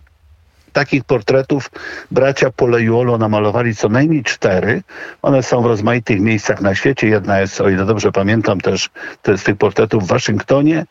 [0.77, 1.71] takich portretów
[2.11, 4.83] bracia Polejuolo namalowali co najmniej cztery.
[5.23, 7.09] One są w rozmaitych miejscach na świecie.
[7.09, 8.91] Jedna jest, o ile dobrze pamiętam, też
[9.23, 10.85] to jest z tych portretów w Waszyngtonie.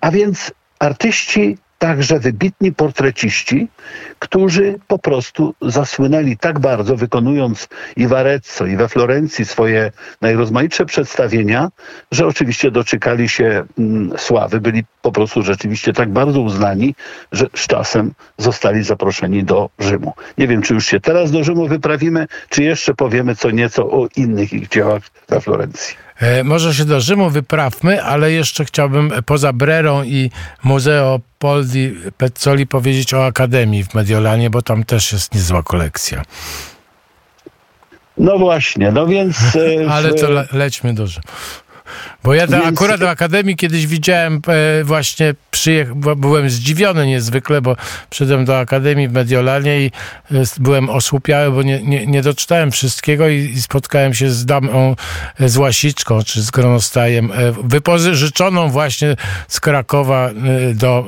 [0.00, 3.68] A więc artyści także wybitni portreciści,
[4.18, 10.86] którzy po prostu zasłynęli tak bardzo, wykonując i w Arezzo, i we Florencji swoje najrozmaitsze
[10.86, 11.68] przedstawienia,
[12.12, 16.94] że oczywiście doczekali się mm, sławy, byli po prostu rzeczywiście tak bardzo uznani,
[17.32, 20.12] że z czasem zostali zaproszeni do Rzymu.
[20.38, 24.08] Nie wiem, czy już się teraz do Rzymu wyprawimy, czy jeszcze powiemy co nieco o
[24.16, 26.05] innych ich dziełach we Florencji.
[26.20, 30.30] E, może się do Rzymu wyprawmy, ale jeszcze chciałbym poza Brerą i
[30.64, 36.22] Muzeo Poldi Pezzoli powiedzieć o Akademii w Mediolanie, bo tam też jest niezła kolekcja.
[38.18, 39.36] No właśnie, no więc...
[39.56, 41.26] E, ale to le lećmy do Rzymu.
[42.26, 42.64] Bo ja Więc...
[42.64, 45.94] akurat do Akademii kiedyś widziałem e, właśnie, przyjech...
[45.94, 47.76] byłem zdziwiony niezwykle, bo
[48.10, 49.90] przyszedłem do Akademii w Mediolanie i
[50.32, 54.96] e, byłem osłupiały, bo nie, nie, nie doczytałem wszystkiego i, i, spotkałem się z damą,
[55.40, 57.30] e, z Łasiczką, czy z Gronostajem,
[57.64, 59.16] wypożyczoną właśnie
[59.48, 60.30] z Krakowa
[60.74, 61.06] do,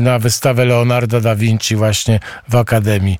[0.00, 3.18] na wystawę Leonardo da Vinci właśnie w Akademii.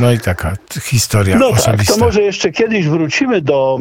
[0.00, 1.72] No i taka historia No osobista.
[1.76, 3.78] tak, to może jeszcze kiedyś wrócimy do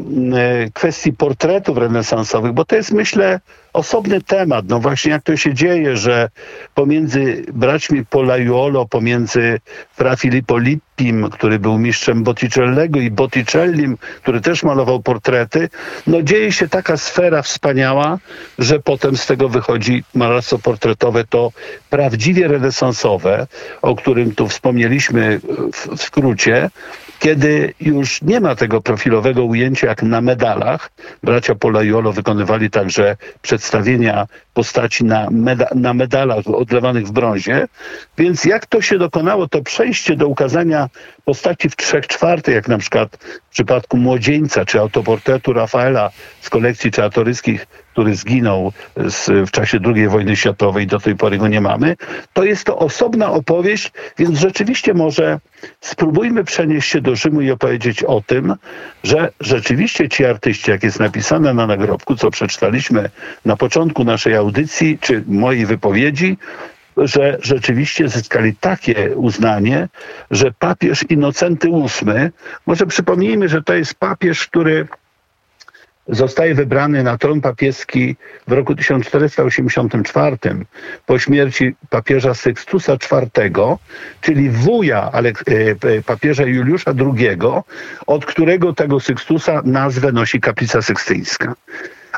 [0.73, 3.39] kwestii portretów renesansowych, bo to jest myślę
[3.75, 4.65] osobny temat.
[4.67, 6.29] No właśnie jak to się dzieje, że
[6.73, 9.59] pomiędzy braćmi Polaiuolo, pomiędzy
[9.93, 15.69] Fra Filippo Lippim, który był mistrzem Botticellego i Botticellim, który też malował portrety,
[16.07, 18.17] no dzieje się taka sfera wspaniała,
[18.59, 21.51] że potem z tego wychodzi malarstwo portretowe to
[21.89, 23.47] prawdziwie renesansowe,
[23.81, 25.39] o którym tu wspomnieliśmy
[25.73, 26.69] w, w skrócie,
[27.19, 30.91] kiedy już nie ma tego profilowego ujęcia jak na medalach.
[31.23, 37.67] Bracia Polaiolo wykonywali także przedstawienia postaci na, meda na medalach odlewanych w brązie.
[38.17, 40.89] Więc jak to się dokonało, to przejście do ukazania
[41.25, 43.17] postaci w trzech czwartych, jak na przykład
[43.49, 46.11] w przypadku Młodzieńca czy autoportretu Rafaela
[46.41, 51.47] z kolekcji czartoryskich który zginął z, w czasie II wojny światowej, do tej pory go
[51.47, 51.95] nie mamy,
[52.33, 55.39] to jest to osobna opowieść, więc rzeczywiście może
[55.81, 58.55] spróbujmy przenieść się do Rzymu i opowiedzieć o tym,
[59.03, 63.09] że rzeczywiście ci artyści, jak jest napisane na nagrobku, co przeczytaliśmy
[63.45, 66.37] na początku naszej audycji, czy mojej wypowiedzi,
[66.97, 69.87] że rzeczywiście zyskali takie uznanie,
[70.31, 72.29] że papież Innocenty VIII,
[72.65, 74.87] może przypomnijmy, że to jest papież, który
[76.07, 78.15] zostaje wybrany na tron papieski
[78.47, 80.37] w roku 1484
[81.05, 83.77] po śmierci papieża Sextusa IV,
[84.21, 87.39] czyli wuja ale, e, papieża Juliusza II,
[88.07, 91.55] od którego tego Sextusa nazwę nosi kaplica sekstyńska.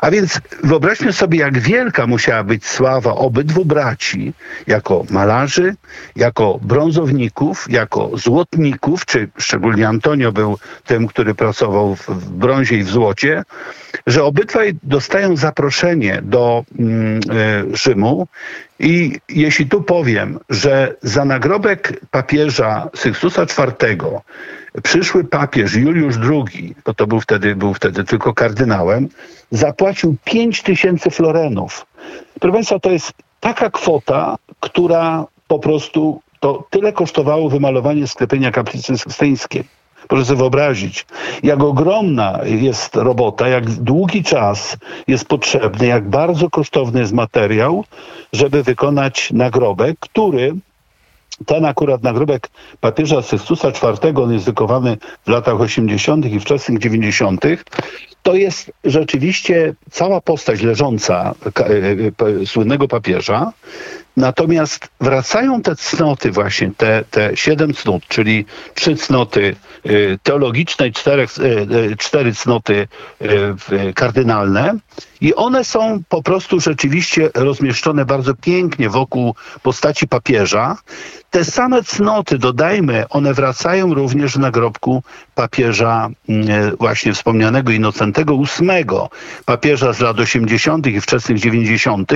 [0.02, 4.32] A więc wyobraźmy sobie, jak wielka musiała być sława obydwu braci,
[4.66, 5.74] jako malarzy,
[6.16, 12.82] jako brązowników, jako złotników, czy szczególnie Antonio był tym, który pracował w, w brązie i
[12.82, 13.42] w złocie,
[14.06, 17.20] że obydwaj dostają zaproszenie do mm,
[17.72, 18.28] y, Rzymu
[18.80, 23.96] i jeśli tu powiem, że za nagrobek papieża Sykstusa IV
[24.82, 29.08] przyszły papież Juliusz II, bo to był wtedy, był wtedy tylko kardynałem,
[29.50, 31.86] zapłacił 5 tysięcy florenów.
[32.40, 38.98] Proszę Państwa, to jest taka kwota, która po prostu to tyle kosztowało wymalowanie sklepienia kaplicy
[38.98, 39.64] sykstyńskiej.
[40.08, 41.06] Proszę sobie wyobrazić,
[41.42, 44.76] jak ogromna jest robota, jak długi czas
[45.08, 47.84] jest potrzebny, jak bardzo kosztowny jest materiał,
[48.32, 50.54] żeby wykonać nagrobek, który
[51.46, 52.48] ten akurat nagrobek
[52.80, 54.96] papieża Systusa IV, on jest wykowany
[55.26, 56.26] w latach 80.
[56.26, 57.44] i wczesnych 90.,
[58.22, 61.62] to jest rzeczywiście cała postać leżąca e,
[62.42, 63.52] e, słynnego papieża,
[64.18, 68.44] Natomiast wracają te cnoty właśnie, te, te siedem cnót, czyli
[68.74, 69.56] trzy cnoty
[69.86, 71.42] y, teologiczne i czterech, y,
[71.92, 72.88] y, cztery cnoty
[73.94, 74.74] kardynalne
[75.20, 80.76] i one są po prostu rzeczywiście rozmieszczone bardzo pięknie wokół postaci papieża.
[81.30, 85.02] Te same cnoty, dodajmy, one wracają również w nagrobku
[85.38, 86.10] papieża
[86.78, 88.84] właśnie wspomnianego Innocentego VIII,
[89.44, 90.86] papieża z lat 80.
[90.86, 92.12] i wczesnych 90.,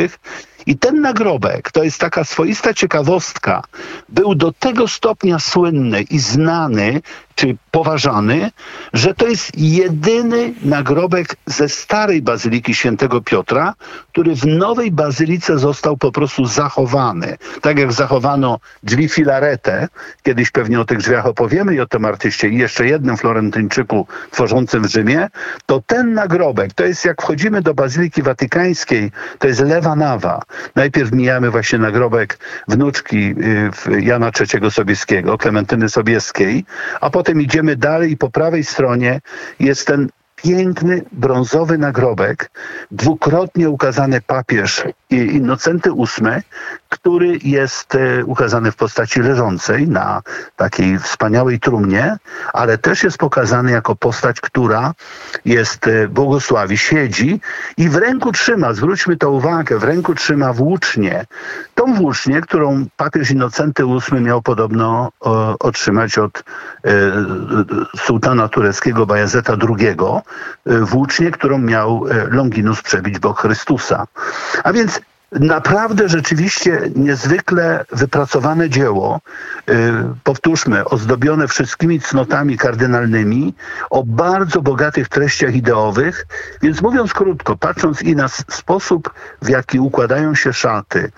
[0.66, 3.62] i ten nagrobek, to jest taka swoista ciekawostka,
[4.08, 7.00] był do tego stopnia słynny i znany
[7.34, 8.50] czy poważany,
[8.92, 13.74] że to jest jedyny nagrobek ze starej bazyliki świętego Piotra,
[14.12, 17.36] który w nowej bazylice został po prostu zachowany.
[17.60, 19.88] Tak jak zachowano drzwi filarete,
[20.22, 24.82] kiedyś pewnie o tych drzwiach opowiemy i o tym artyście i jeszcze jednym Florentyńczyku tworzącym
[24.82, 25.28] w Rzymie,
[25.66, 30.42] to ten nagrobek, to jest jak wchodzimy do Bazyliki Watykańskiej, to jest lewa nawa.
[30.74, 33.34] Najpierw mijamy właśnie nagrobek wnuczki
[33.88, 36.64] y, Jana III Sobieskiego, Klementyny Sobieskiej,
[37.00, 39.20] a potem potem idziemy dalej i po prawej stronie
[39.60, 40.08] jest ten
[40.42, 42.50] piękny brązowy nagrobek,
[42.90, 46.42] dwukrotnie ukazany papież Innocenty VIII,
[46.88, 50.22] który jest e, ukazany w postaci leżącej na
[50.56, 52.16] takiej wspaniałej trumnie,
[52.52, 54.92] ale też jest pokazany jako postać, która
[55.44, 57.40] jest e, błogosławi, siedzi
[57.76, 61.24] i w ręku trzyma, zwróćmy to uwagę, w ręku trzyma włócznię.
[61.74, 65.12] Tą włócznię, którą papież Innocenty VIII miał podobno
[65.60, 66.42] otrzymać od e,
[67.96, 69.96] sułtana tureckiego Bajazeta II,
[70.66, 74.06] e, włócznię, którą miał Longinus przebić bok Chrystusa.
[74.64, 75.00] A więc
[75.40, 79.20] naprawdę rzeczywiście niezwykle wypracowane dzieło,
[79.70, 79.74] y,
[80.24, 83.54] powtórzmy, ozdobione wszystkimi cnotami kardynalnymi,
[83.90, 86.26] o bardzo bogatych treściach ideowych.
[86.62, 89.10] Więc mówiąc krótko, patrząc i na sposób,
[89.42, 91.10] w jaki układają się szaty,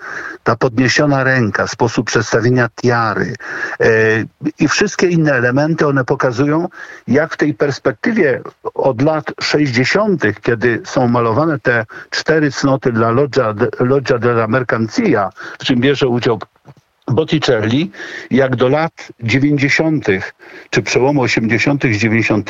[0.43, 3.33] ta podniesiona ręka, sposób przedstawienia tiary
[3.81, 4.27] y,
[4.59, 6.67] i wszystkie inne elementy, one pokazują,
[7.07, 8.41] jak w tej perspektywie
[8.73, 13.53] od lat 60., kiedy są malowane te cztery cnoty dla Loggia,
[14.05, 15.29] Loggia della Mercancia,
[15.59, 16.39] w czym bierze udział
[17.07, 17.91] Botticelli,
[18.31, 20.05] jak do lat 90.,
[20.69, 21.83] czy przełomu 80.
[21.83, 22.49] z 90.,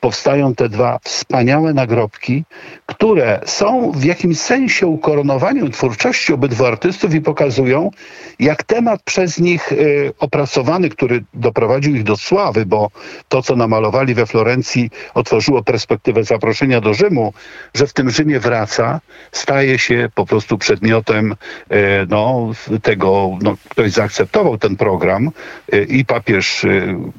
[0.00, 2.44] powstają te dwa wspaniałe nagrobki,
[2.86, 7.90] które są w jakimś sensie ukoronowaniem twórczości obydwu artystów i pokazują,
[8.38, 12.90] jak temat przez nich y, opracowany, który doprowadził ich do sławy, bo
[13.28, 17.32] to, co namalowali we Florencji, otworzyło perspektywę zaproszenia do Rzymu,
[17.74, 19.00] że w tym Rzymie wraca,
[19.32, 21.76] staje się po prostu przedmiotem y,
[22.08, 25.30] no, tego, no, ktoś zaakceptował ten program
[25.74, 26.66] y, i papież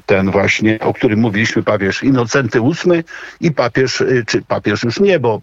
[0.06, 3.04] ten właśnie, o którym mówiliśmy, papież Innocenty VIII
[3.40, 5.40] i papież, czy papież już nie, bo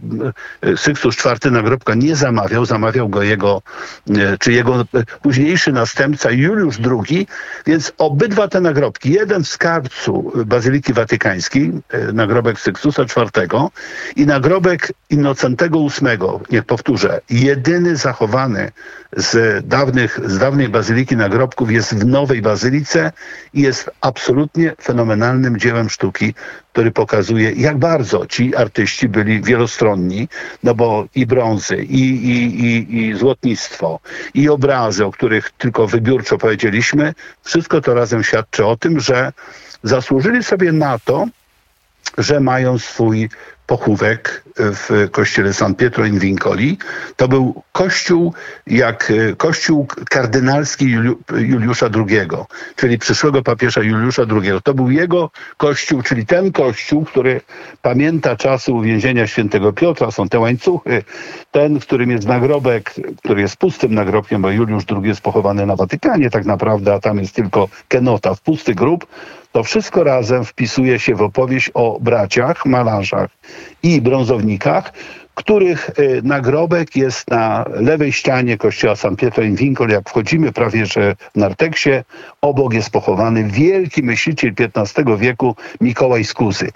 [0.76, 3.62] Sykstus IV nagrobka nie zamawiał, zamawiał go jego,
[4.40, 4.86] czy jego
[5.22, 7.28] późniejszy następca Juliusz II,
[7.66, 11.72] więc obydwa te nagrobki, jeden w skarbcu Bazyliki Watykańskiej,
[12.14, 13.48] nagrobek Sykstusa IV
[14.16, 16.20] i nagrobek Innocentego VIII,
[16.52, 18.72] niech powtórzę, jedyny zachowany
[19.18, 23.12] z, dawnych, z dawnej Bazyliki nagrobków jest w nowej Bazylice
[23.54, 26.34] i jest absolutnie fenomenalnym dziełem sztuki,
[26.76, 30.28] który pokazuje, jak bardzo ci artyści byli wielostronni,
[30.64, 34.00] no bo i brązy, i, i, i, i złotnictwo,
[34.34, 37.14] i obrazy, o których tylko wybiórczo powiedzieliśmy,
[37.44, 39.34] wszystko to razem świadczy o tym, że
[39.84, 41.28] zasłużyli sobie na to,
[42.18, 43.30] że mają swój
[43.68, 46.78] pochówek w kościele San Pietro in Vincoli.
[47.16, 48.34] To był kościół
[48.68, 50.86] jak e, kościół kardynalski
[51.38, 52.20] Juliusza II,
[52.76, 54.52] czyli przyszłego papieża Juliusza II.
[54.64, 57.42] To był jego kościół, czyli ten kościół, który
[57.82, 61.04] pamięta czasy uwięzienia świętego Piotra, są te łańcuchy,
[61.52, 62.94] ten, w którym jest nagrobek,
[63.24, 67.20] który jest pustym nagrobkiem, bo Juliusz II jest pochowany na Watykanie tak naprawdę, a tam
[67.20, 69.08] jest tylko kenota w pusty grób.
[69.56, 73.30] To wszystko razem wpisuje się w opowieść o braciach, malarzach
[73.84, 74.94] i brązownikach,
[75.36, 79.94] których y, nagrobek jest na lewej ścianie kościoła San Pietro in Vincoli.
[79.94, 81.90] Jak wchodzimy prawie że w narteksie,
[82.42, 86.70] obok jest pochowany wielki myśliciel XV wieku Mikołaj Skusy.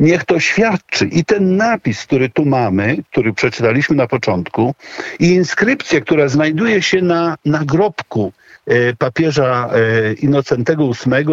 [0.00, 4.74] Niech to świadczy i ten napis, który tu mamy, który przeczytaliśmy na początku
[5.20, 8.32] i inskrypcja, która znajduje się na nagrobku
[8.98, 9.70] papieża
[10.10, 11.26] y, Innocentego VIII,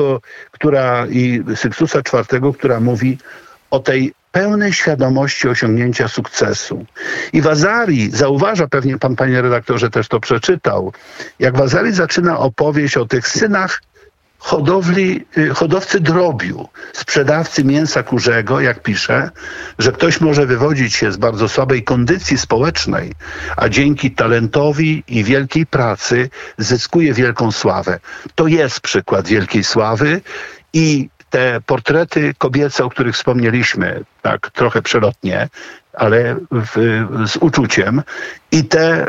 [0.51, 3.17] która i Sykstusa IV, która mówi
[3.71, 6.85] o tej pełnej świadomości osiągnięcia sukcesu.
[7.33, 10.93] I Wazari zauważa, pewnie pan, panie redaktorze, też to przeczytał,
[11.39, 13.81] jak Wazari zaczyna opowieść o tych synach
[14.43, 19.29] hodowli, y, hodowcy drobiu, sprzedawcy mięsa kurzego, jak pisze,
[19.79, 23.11] że ktoś może wywodzić się z bardzo słabej kondycji społecznej,
[23.57, 27.99] a dzięki talentowi i wielkiej pracy zyskuje wielką sławę.
[28.35, 30.21] To jest przykład wielkiej sławy
[30.73, 35.49] i te portrety kobiece, o których wspomnieliśmy, tak trochę przelotnie,
[35.93, 38.01] ale w, z uczuciem
[38.53, 39.05] i te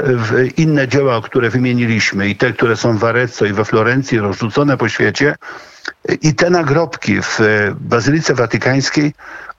[0.56, 4.88] inne dzieła, które wymieniliśmy i te, które są w Arezzo i we Florencji rozrzucone po
[4.88, 5.34] świecie
[6.22, 7.38] i te nagrobki w
[7.80, 9.12] Bazylice Watykańskiej,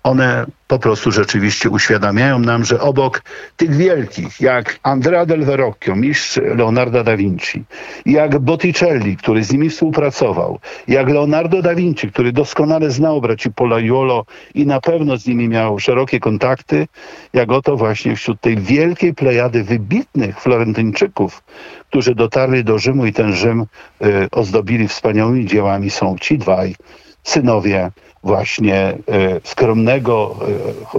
[0.03, 3.21] one po prostu rzeczywiście uświadamiają nam, że obok
[3.57, 7.63] tych wielkich, jak Andrea del Verrocchio, mistrz Leonardo da Vinci,
[8.05, 14.25] jak Botticelli, który z nimi współpracował, jak Leonardo da Vinci, który doskonale znał braci Polaiolo
[14.55, 16.87] i na pewno z nimi miał szerokie kontakty,
[17.33, 21.43] jak oto właśnie wśród tej wielkiej plejady wybitnych Florentyńczyków,
[21.89, 26.75] którzy dotarli do Rzymu i ten Rzym y, ozdobili wspaniałymi dziełami, są ci dwaj
[27.23, 27.91] synowie
[28.23, 28.95] właśnie e,
[29.43, 30.35] skromnego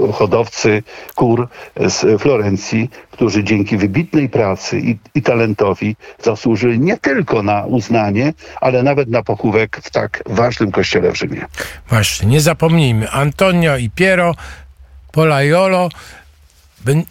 [0.09, 0.83] e, hodowcy
[1.15, 8.33] kur z Florencji, którzy dzięki wybitnej pracy i, i, talentowi zasłużyli nie tylko na uznanie,
[8.61, 11.47] ale nawet na pochówek w tak ważnym kościele w Rzymie.
[11.89, 14.35] Właśnie, nie zapomnijmy, Antonio i Piero
[15.13, 15.89] Polaiolo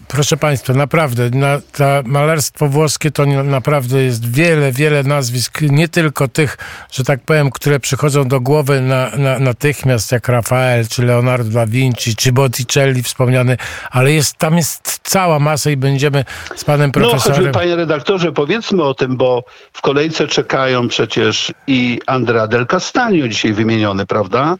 [0.08, 6.28] Proszę Państwa, naprawdę, na, to malarstwo włoskie to naprawdę jest wiele, wiele nazwisk, nie tylko
[6.28, 6.58] tych,
[6.92, 11.66] że tak powiem, które przychodzą do głowy na, na, natychmiast, jak Rafael, czy Leonardo da
[11.66, 13.58] Vinci, czy Botticelli wspomniany,
[13.92, 17.46] ale jest, tam jest cała masa i będziemy z panem profesorem...
[17.46, 23.28] No, panie redaktorze, powiedzmy o tym, bo w kolejce czekają przecież i Andrea del Castagno
[23.28, 24.56] dzisiaj wymieniony, prawda?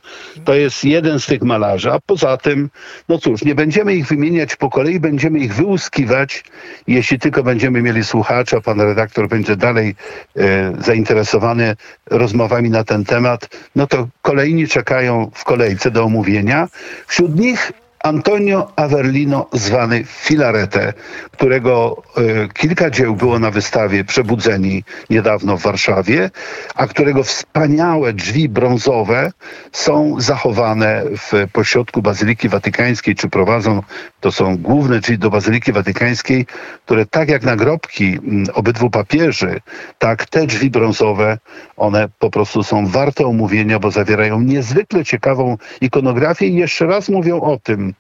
[0.46, 2.70] To jest jeden z tych malarzy, a poza tym,
[3.10, 6.44] no cóż, nie będziemy ich wymieniać po kolei, będziemy ich wyłuskiwać,
[6.88, 9.96] jeśli tylko będziemy mieli słuchacza, pan redaktor będzie dalej
[10.38, 11.76] e, zainteresowany
[12.06, 16.68] rozmowami na ten temat, no to kolejni czekają w kolejce do omówienia.
[17.08, 17.72] Wśród nich
[18.06, 20.94] Antonio Averlino, zwany Filarete,
[21.32, 26.32] którego y, kilka dzieł było na wystawie Przebudzeni niedawno w Warszawie,
[26.76, 29.32] a którego wspaniałe drzwi brązowe
[29.72, 33.82] są zachowane w pośrodku Bazyliki Watykańskiej, czy prowadzą,
[34.20, 36.46] to są główne drzwi do Bazyliki Watykańskiej,
[36.86, 38.20] które tak jak nagrobki
[38.54, 39.62] obydwu papieży,
[40.00, 41.38] tak te drzwi brązowe,
[41.78, 47.42] one po prostu są warte omówienia, bo zawierają niezwykle ciekawą ikonografię i jeszcze raz mówią
[47.42, 47.95] o tym,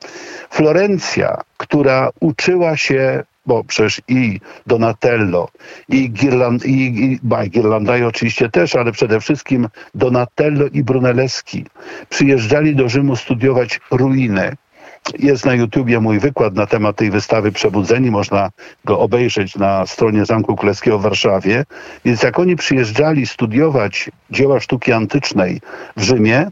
[0.50, 5.50] Florencja, która uczyła się bo przecież i Donatello,
[5.90, 11.66] i, Girland, i, i Girlandai oczywiście też, ale przede wszystkim Donatello i Brunelleschi
[12.10, 14.56] przyjeżdżali do Rzymu studiować ruiny.
[15.20, 18.50] Jest na YouTubie mój wykład na temat tej wystawy Przebudzeni, można
[18.86, 21.66] go obejrzeć na stronie Zamku Królewskiego w Warszawie.
[22.06, 25.62] Więc jak oni przyjeżdżali studiować dzieła sztuki antycznej
[25.98, 26.48] w Rzymie,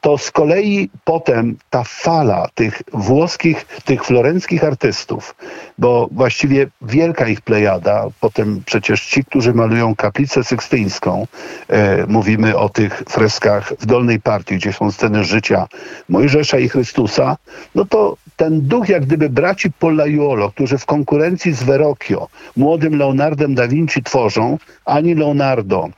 [0.00, 5.34] to z kolei potem ta fala tych włoskich, tych florenckich artystów,
[5.78, 11.26] bo właściwie wielka ich plejada, potem przecież ci, którzy malują kaplicę sykstyńską,
[11.68, 15.66] e, mówimy o tych freskach w dolnej partii, gdzie są sceny życia
[16.08, 17.36] Mojżesza i Chrystusa,
[17.74, 23.54] no to ten duch jak gdyby braci Pollaiuolo, którzy w konkurencji z Verrocchio, młodym Leonardem
[23.54, 25.88] da Vinci tworzą, ani Leonardo,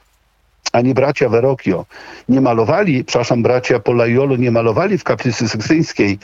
[0.77, 1.85] ani bracia Verrocchio
[2.29, 6.19] nie malowali, przepraszam, bracia Polaiolo nie malowali w kaplicy sykstyńskiej,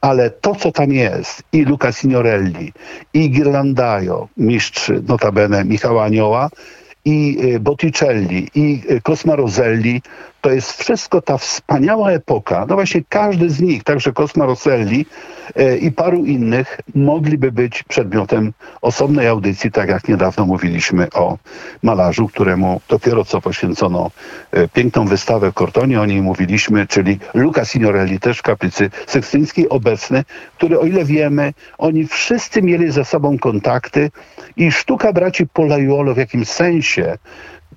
[0.00, 2.72] ale to, co tam jest, i Luca Signorelli,
[3.14, 6.48] i Ghirlandaio, mistrz notabene Michała Anioła,
[7.04, 10.02] i y, Botticelli, i y, Cosma Roselli,
[10.40, 12.66] to jest wszystko ta wspaniała epoka.
[12.68, 15.06] No właśnie każdy z nich, także Cosma Rosselli
[15.56, 21.38] e, i paru innych mogliby być przedmiotem osobnej audycji, tak jak niedawno mówiliśmy o
[21.82, 24.10] malarzu, któremu dopiero co poświęcono
[24.72, 30.24] piękną wystawę w Kortonie, o niej mówiliśmy, czyli Luca Signorelli, też w kaplicy sykstyńskiej obecny,
[30.56, 34.10] który o ile wiemy, oni wszyscy mieli ze sobą kontakty
[34.56, 37.18] i sztuka braci Polaiuolo w jakimś sensie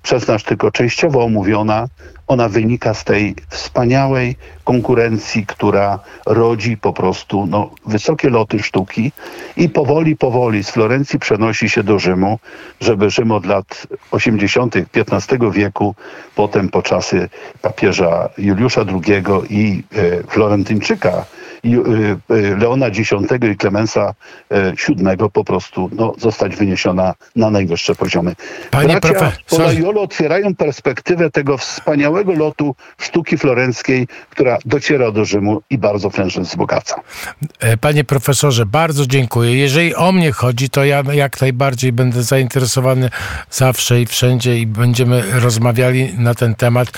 [0.04, 1.88] przez nas tylko częściowo omówiona,
[2.26, 9.12] ona wynika z tej wspaniałej konkurencji, która rodzi po prostu no, wysokie loty sztuki
[9.56, 12.38] i powoli, powoli z Florencji przenosi się do Rzymu,
[12.80, 14.74] żeby Rzym od lat 80.
[14.94, 15.94] XV wieku,
[16.34, 17.28] potem po czasy
[17.62, 21.24] papieża Juliusza II i e, Florentyńczyka
[22.58, 22.98] Leona X
[23.52, 24.14] i Klemensa
[24.88, 28.34] VII y, po prostu no, zostać wyniesiona na najwyższe poziomy.
[28.70, 35.78] Panie Bracia Polajolo otwierają perspektywę tego wspaniałego lotu sztuki florenckiej, która dociera do Rzymu i
[35.78, 37.00] bardzo prężnie wzbogaca.
[37.60, 39.58] E, panie profesorze, bardzo dziękuję.
[39.58, 43.10] Jeżeli o mnie chodzi, to ja jak najbardziej będę zainteresowany
[43.50, 46.88] zawsze i wszędzie i będziemy rozmawiali na ten temat.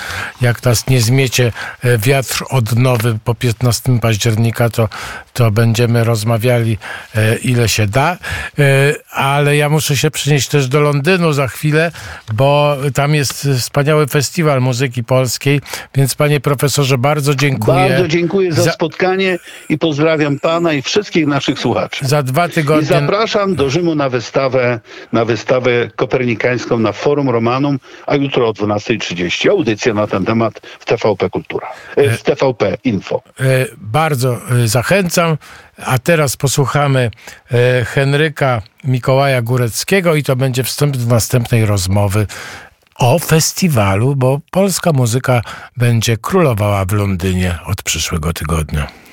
[0.41, 1.53] Jak nas nie zmiecie
[1.85, 4.89] e, wiatr odnowy po 15 października, to,
[5.33, 6.79] to będziemy rozmawiali
[7.15, 8.17] e, ile się da.
[8.59, 11.93] E, ale ja muszę się przynieść też do Londynu za chwilę,
[12.33, 15.61] bo tam jest wspaniały festiwal muzyki polskiej,
[15.95, 17.89] więc panie profesorze bardzo dziękuję.
[17.89, 18.73] Bardzo dziękuję za, za...
[18.73, 19.39] spotkanie
[19.69, 22.07] i pozdrawiam pana i wszystkich naszych słuchaczy.
[22.07, 22.83] Za dwa tygodnie.
[22.83, 24.81] I zapraszam do Rzymu na wystawę,
[25.13, 30.85] na wystawę kopernikańską na Forum Romanum, a jutro o 12.30 audycja na ten temat w
[30.85, 33.23] TVP Kultura, e, w TVP Info.
[33.79, 35.37] Bardzo zachęcam.
[35.85, 37.11] A teraz posłuchamy
[37.81, 42.27] y, Henryka Mikołaja Góreckiego i to będzie wstęp do następnej rozmowy
[42.99, 45.43] o festiwalu, bo polska muzyka
[45.77, 49.06] będzie królowała w Londynie od przyszłego tygodnia.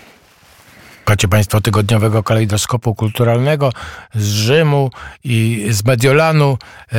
[1.03, 3.71] Słuchacie Państwo tygodniowego kalejdoskopu kulturalnego
[4.15, 4.91] z Rzymu
[5.23, 6.57] i z Mediolanu,
[6.93, 6.95] e,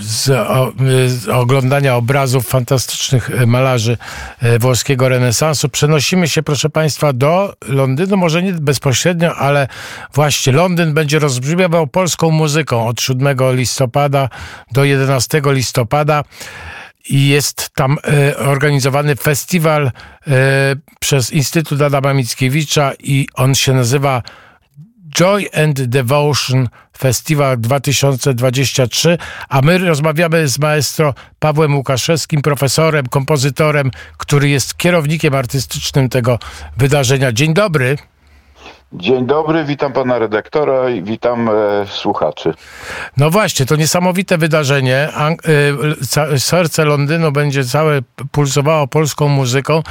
[0.00, 3.96] z, oglądania obrazów fantastycznych malarzy
[4.40, 5.68] e, włoskiego renesansu.
[5.68, 9.68] Przenosimy się, proszę Państwa, do Londynu, może nie bezpośrednio, ale
[10.14, 14.28] właśnie Londyn będzie rozbrzmiewał polską muzyką od 7 listopada
[14.72, 16.24] do 11 listopada
[17.08, 19.90] i jest tam e, organizowany festiwal e,
[21.00, 24.22] przez Instytut Adama Mickiewicza i on się nazywa
[25.18, 34.48] Joy and Devotion Festival 2023, a my rozmawiamy z maestro Pawłem Łukaszewskim, profesorem, kompozytorem, który
[34.48, 36.38] jest kierownikiem artystycznym tego
[36.76, 37.32] wydarzenia.
[37.32, 37.98] Dzień dobry.
[38.94, 41.52] Dzień dobry, witam pana redaktora i witam e,
[41.86, 42.54] słuchaczy.
[43.16, 45.08] No właśnie, to niesamowite wydarzenie.
[45.14, 45.36] An
[46.32, 48.00] e, serce Londynu będzie całe
[48.32, 49.82] pulsowało polską muzyką.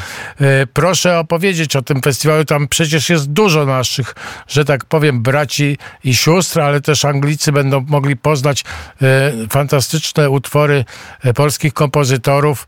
[0.41, 2.45] E, proszę opowiedzieć o tym festiwalu.
[2.45, 4.15] Tam przecież jest dużo naszych,
[4.47, 8.63] że tak powiem, braci i sióstr, ale też Anglicy będą mogli poznać
[9.01, 10.85] e, fantastyczne utwory
[11.23, 12.67] e, polskich kompozytorów.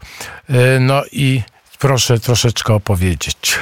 [0.50, 1.42] E, no i
[1.80, 3.60] proszę troszeczkę opowiedzieć.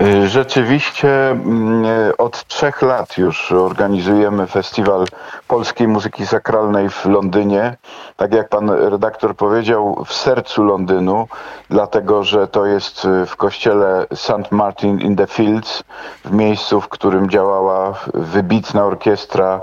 [0.00, 1.84] Y, rzeczywiście mm,
[2.18, 5.04] od trzech lat już organizujemy festiwal
[5.48, 7.76] polskiej muzyki sakralnej w Londynie.
[8.16, 11.28] Tak jak pan redaktor powiedział, w sercu Londynu,
[11.70, 14.50] dlatego że to jest w kościele St.
[14.52, 15.84] Martin in the Fields,
[16.24, 19.60] w miejscu, w którym działała wybitna orkiestra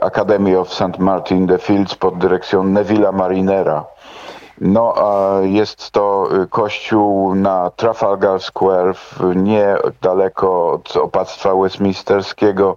[0.00, 0.98] Academy of St.
[0.98, 3.84] Martin in the Fields pod dyrekcją Neville'a Marinera.
[4.60, 8.94] No, a jest to y, kościół na Trafalgar Square,
[9.34, 12.76] niedaleko od opactwa westminsterskiego,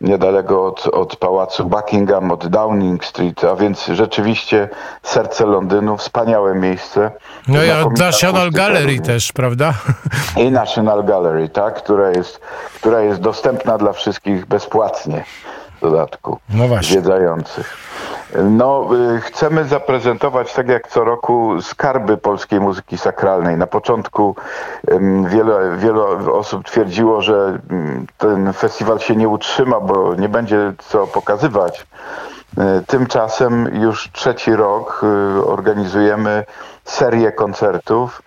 [0.00, 4.68] niedaleko od, od pałacu Buckingham, od Downing Street, a więc rzeczywiście
[5.02, 7.10] serce Londynu, wspaniałe miejsce.
[7.48, 9.74] No i od National Gallery też, prawda?
[10.36, 12.40] I National Gallery, tak, która jest,
[12.74, 15.24] która jest dostępna dla wszystkich bezpłatnie
[15.80, 17.76] dodatku no zwiedzających.
[18.50, 23.56] No, y, chcemy zaprezentować, tak jak co roku, skarby polskiej muzyki sakralnej.
[23.56, 24.36] Na początku
[25.26, 26.02] wiele, wiele
[26.32, 27.58] osób twierdziło, że
[28.18, 31.86] ten festiwal się nie utrzyma, bo nie będzie co pokazywać.
[32.58, 35.00] Y, tymczasem już trzeci rok
[35.38, 36.44] y, organizujemy
[36.84, 38.22] serię koncertów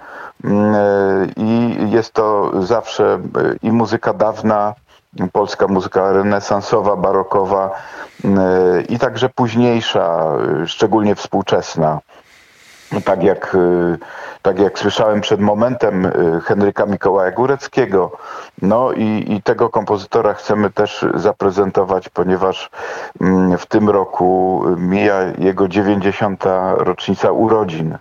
[1.37, 3.19] i jest to zawsze
[3.61, 4.73] i muzyka dawna,
[5.31, 7.71] polska muzyka renesansowa, barokowa
[8.25, 10.31] e, i także późniejsza,
[10.63, 11.99] e, szczególnie współczesna.
[13.01, 13.97] Tak jak, e,
[14.41, 16.11] tak jak słyszałem przed momentem
[16.45, 18.17] Henryka Mikołaja Góreckiego.
[18.61, 22.69] No i, i tego kompozytora chcemy też zaprezentować, ponieważ
[23.21, 26.43] mm, w tym roku mija jego 90.
[26.77, 27.97] rocznica urodzin.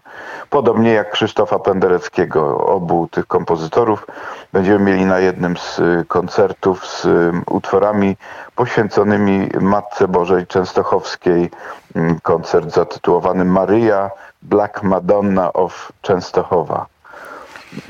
[0.51, 4.06] Podobnie jak Krzysztofa Pendereckiego, obu tych kompozytorów
[4.52, 8.16] będziemy mieli na jednym z y, koncertów z y, utworami
[8.56, 11.51] poświęconymi Matce Bożej Częstochowskiej.
[11.97, 14.10] Mm, koncert zatytułowany Maryja
[14.43, 16.86] Black Madonna of Częstochowa.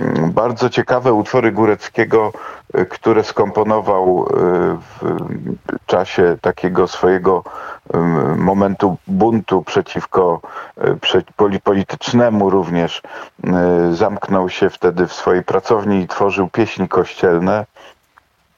[0.00, 2.32] Mm, bardzo ciekawe utwory Góreckiego,
[2.78, 4.26] y, które skomponował
[4.80, 5.16] w
[5.86, 7.44] czasie takiego swojego
[8.36, 10.40] momentu buntu przeciwko
[11.64, 13.02] politycznemu również.
[13.92, 17.66] Zamknął się wtedy w swojej pracowni i tworzył pieśni kościelne.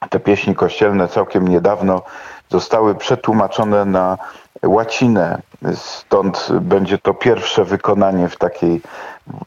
[0.09, 2.01] Te pieśni kościelne całkiem niedawno
[2.49, 4.17] zostały przetłumaczone na
[4.63, 5.41] łacinę.
[5.75, 8.81] Stąd będzie to pierwsze wykonanie w takiej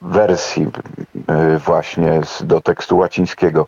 [0.03, 0.67] wersji
[1.59, 3.67] właśnie do tekstu łacińskiego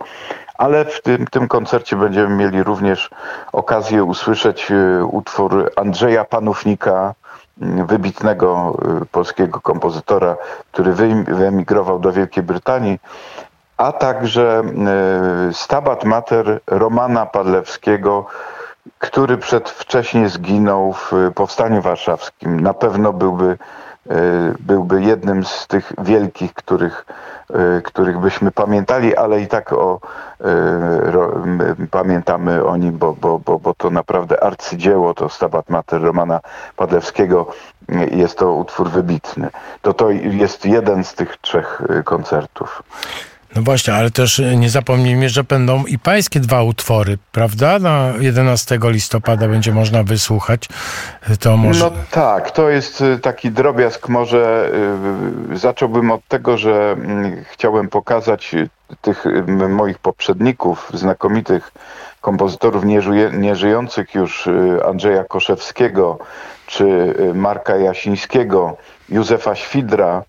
[0.60, 3.10] ale w tym, tym koncercie będziemy mieli również
[3.52, 7.14] okazję usłyszeć e, utwór Andrzeja Panównika,
[7.86, 10.36] wybitnego e, polskiego kompozytora,
[10.72, 10.92] który
[11.24, 12.98] wyemigrował do Wielkiej Brytanii,
[13.76, 14.62] a także
[15.52, 18.26] Stabat Mater Romana Padlewskiego,
[18.98, 22.60] który przedwcześnie zginął w Powstaniu Warszawskim.
[22.60, 23.58] Na pewno byłby
[24.08, 24.14] E,
[24.60, 27.06] byłby jednym z tych wielkich, których,
[27.50, 30.00] e, których byśmy pamiętali, ale i tak o,
[31.90, 36.40] pamiętamy o nim, bo, bo, bo, bo to naprawdę arcydzieło, to Stabat Mater Romana
[36.76, 37.46] Padlewskiego,
[38.10, 39.48] jest to utwór wybitny.
[39.82, 42.82] To to jest jeden z tych trzech koncertów.
[43.56, 47.78] No właśnie, ale też nie zapomnijmy, że będą i pańskie dwa utwory, prawda?
[47.78, 50.68] Na 11 listopada będzie można wysłuchać.
[51.40, 51.84] To może...
[51.84, 54.08] No tak, to jest y, taki drobiazg.
[54.08, 54.72] Może
[55.52, 58.68] y, zacząłbym od tego, że mm, chciałem pokazać y,
[59.00, 59.24] tych
[59.68, 61.72] moich poprzedników, znakomitych
[62.20, 62.84] kompozytorów
[63.32, 64.48] nieżyjących już
[64.88, 66.18] Andrzeja Koszewskiego
[66.66, 68.76] czy Marka Jasińskiego,
[69.08, 70.22] Józefa Świdra,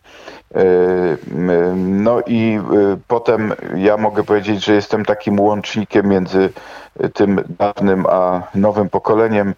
[1.76, 6.50] no i e, potem ja mogę powiedzieć, że jestem takim łącznikiem między
[7.14, 9.54] tym dawnym a nowym pokoleniem.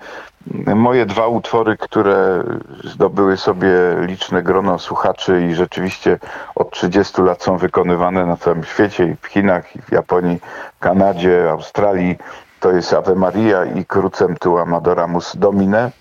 [0.76, 2.44] Moje dwa utwory, które
[2.84, 3.70] zdobyły sobie
[4.02, 6.20] liczne grono słuchaczy i rzeczywiście
[6.56, 10.40] od 30 lat są wykonywane na całym świecie, i w Chinach, i w Japonii,
[10.80, 12.18] Kanadzie, Australii,
[12.60, 15.92] to jest Ave Maria i Crucem tu Amadoramus Domine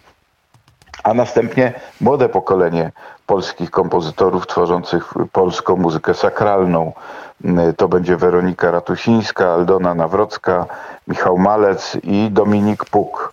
[1.03, 2.93] a następnie młode pokolenie
[3.33, 6.93] polskich kompozytorów tworzących polską muzykę sakralną.
[7.77, 10.67] To będzie Weronika Ratusińska, Aldona Nawrocka,
[11.09, 13.33] Michał Malec i Dominik Puk.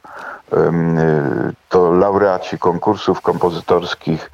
[1.69, 4.31] To laureaci konkursów kompozytorskich,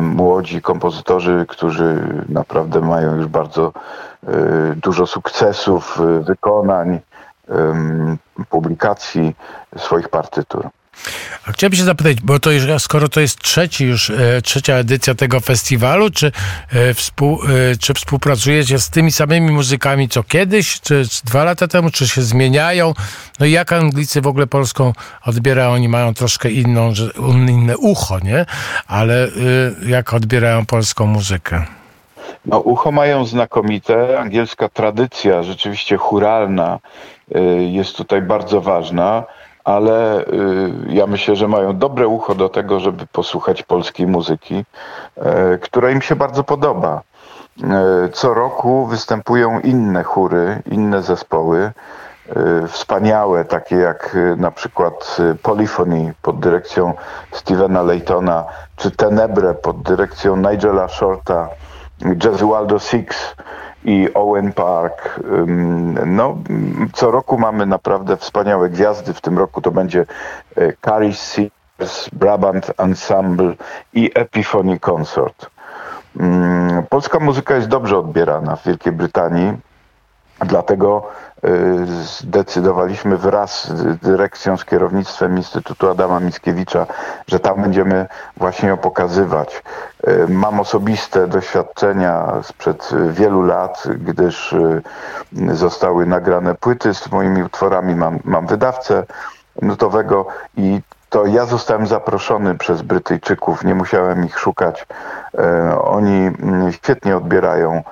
[0.00, 4.32] młodzi kompozytorzy, którzy naprawdę mają już bardzo e,
[4.76, 7.00] dużo sukcesów, wykonań,
[8.48, 9.36] publikacji
[9.76, 10.70] swoich partytur.
[11.46, 15.14] A chciałbym się zapytać, bo to już, skoro to jest trzeci już, e, trzecia edycja
[15.14, 16.32] tego festiwalu, czy,
[16.72, 21.68] e, współ, e, czy współpracujecie z tymi samymi muzykami co kiedyś, czy, czy dwa lata
[21.68, 22.94] temu, czy się zmieniają?
[23.40, 24.92] No i jak Anglicy w ogóle polską
[25.24, 25.70] odbierają?
[25.70, 26.92] Oni mają troszkę inną,
[27.48, 28.46] inne ucho, nie?
[28.86, 29.28] Ale
[29.86, 31.64] jak odbierają polską muzykę?
[32.46, 36.78] No, ucho mają znakomite, angielska tradycja, rzeczywiście churalna
[37.70, 39.24] jest tutaj bardzo ważna
[39.64, 40.24] ale
[40.88, 44.64] ja myślę, że mają dobre ucho do tego, żeby posłuchać polskiej muzyki,
[45.60, 47.02] która im się bardzo podoba.
[48.12, 51.72] Co roku występują inne chóry, inne zespoły.
[52.36, 56.94] Y, wspaniałe, takie jak y, na przykład y, Polyphony pod dyrekcją
[57.32, 58.44] Stevena Laytona,
[58.76, 61.48] czy Tenebre pod dyrekcją Nigela Shorta,
[62.24, 63.34] Jesualdo Six
[63.84, 65.20] i Owen Park.
[66.06, 66.36] No,
[66.92, 69.14] co roku mamy naprawdę wspaniałe gwiazdy.
[69.14, 70.06] W tym roku to będzie
[70.84, 73.54] Carrie Sears, Brabant Ensemble
[73.92, 75.50] i Epiphony Consort.
[76.88, 79.52] Polska muzyka jest dobrze odbierana w Wielkiej Brytanii,
[80.40, 81.10] dlatego
[81.88, 86.86] zdecydowaliśmy wraz z dyrekcją, z kierownictwem Instytutu Adama Mickiewicza,
[87.26, 88.06] że tam będziemy
[88.36, 89.62] właśnie ją pokazywać.
[90.08, 94.82] Y, mam osobiste doświadczenia sprzed wielu lat, gdyż y,
[95.52, 97.94] zostały nagrane płyty z moimi utworami.
[97.94, 99.04] Mam, mam wydawcę
[99.62, 100.26] nutowego
[100.56, 100.80] i
[101.10, 104.86] to ja zostałem zaproszony przez Brytyjczyków, nie musiałem ich szukać.
[105.84, 107.82] Oni mm, świetnie odbierają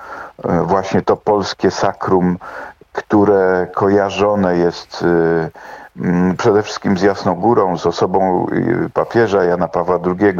[0.63, 2.37] właśnie to polskie sakrum
[2.93, 5.49] które kojarzone jest y,
[6.01, 8.47] mm, przede wszystkim z Jasną Górą, z osobą
[8.85, 10.33] y, papieża Jana Pawła II,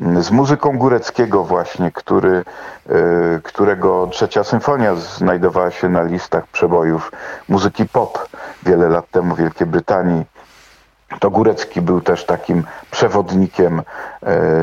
[0.00, 2.44] mm, z muzyką Góreckiego właśnie, który,
[2.90, 7.12] y, którego trzecia symfonia znajdowała się na listach przebojów
[7.48, 8.28] muzyki pop
[8.62, 10.24] wiele lat temu w Wielkiej Brytanii.
[11.20, 13.82] To Górecki był też takim przewodnikiem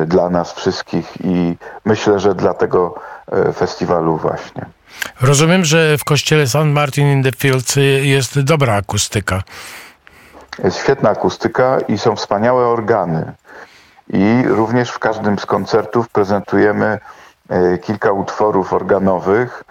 [0.06, 2.96] dla nas wszystkich i myślę, że dla tego
[3.54, 4.66] festiwalu właśnie.
[5.22, 6.66] Rozumiem, że w kościele St.
[6.66, 9.44] Martin in the Fields jest dobra akustyka.
[10.64, 13.32] Jest świetna akustyka i są wspaniałe organy.
[14.10, 17.00] I również w każdym z koncertów prezentujemy
[17.50, 19.64] e, kilka utworów organowych.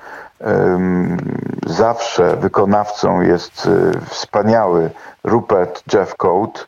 [1.67, 4.91] Zawsze wykonawcą jest e, wspaniały
[5.25, 6.61] Rupert Jeff Coate.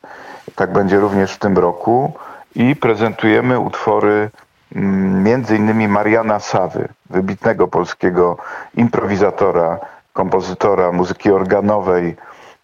[0.54, 2.12] Tak będzie również w tym roku.
[2.54, 4.30] I prezentujemy utwory
[4.74, 8.36] między innymi Mariana Sawy, wybitnego polskiego
[8.74, 9.78] improwizatora,
[10.12, 12.16] kompozytora muzyki organowej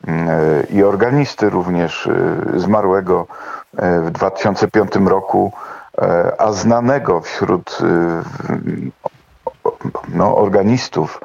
[0.06, 0.28] mm,
[0.70, 3.26] i organisty również y, zmarłego
[3.74, 5.52] y, w 2005 roku,
[6.38, 7.78] a znanego wśród
[10.08, 11.20] no, organistów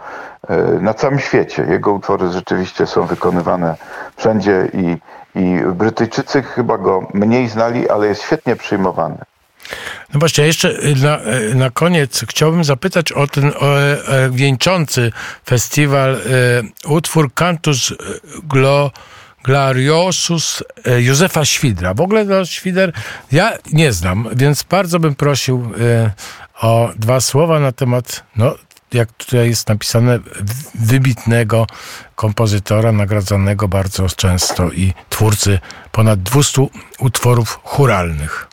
[0.81, 1.65] na całym świecie.
[1.69, 3.75] Jego utwory rzeczywiście są wykonywane
[4.15, 4.97] wszędzie i,
[5.35, 9.17] i Brytyjczycy chyba go mniej znali, ale jest świetnie przyjmowany.
[10.13, 13.97] No właśnie, jeszcze y, na, y, na koniec chciałbym zapytać o ten o, e,
[14.31, 15.11] wieńczący
[15.45, 16.19] festiwal e,
[16.87, 17.93] utwór Cantus
[18.43, 18.91] Glo,
[19.43, 21.93] Glariosus e, Józefa Świdra.
[21.93, 22.93] W ogóle no, Świder
[23.31, 25.71] ja nie znam, więc bardzo bym prosił
[26.61, 28.55] o dwa słowa na temat, no
[28.93, 30.19] jak tutaj jest napisane,
[30.75, 31.67] wybitnego
[32.15, 35.59] kompozytora, nagradzanego bardzo często i twórcy
[35.91, 36.67] ponad 200
[36.99, 38.47] utworów churalnych.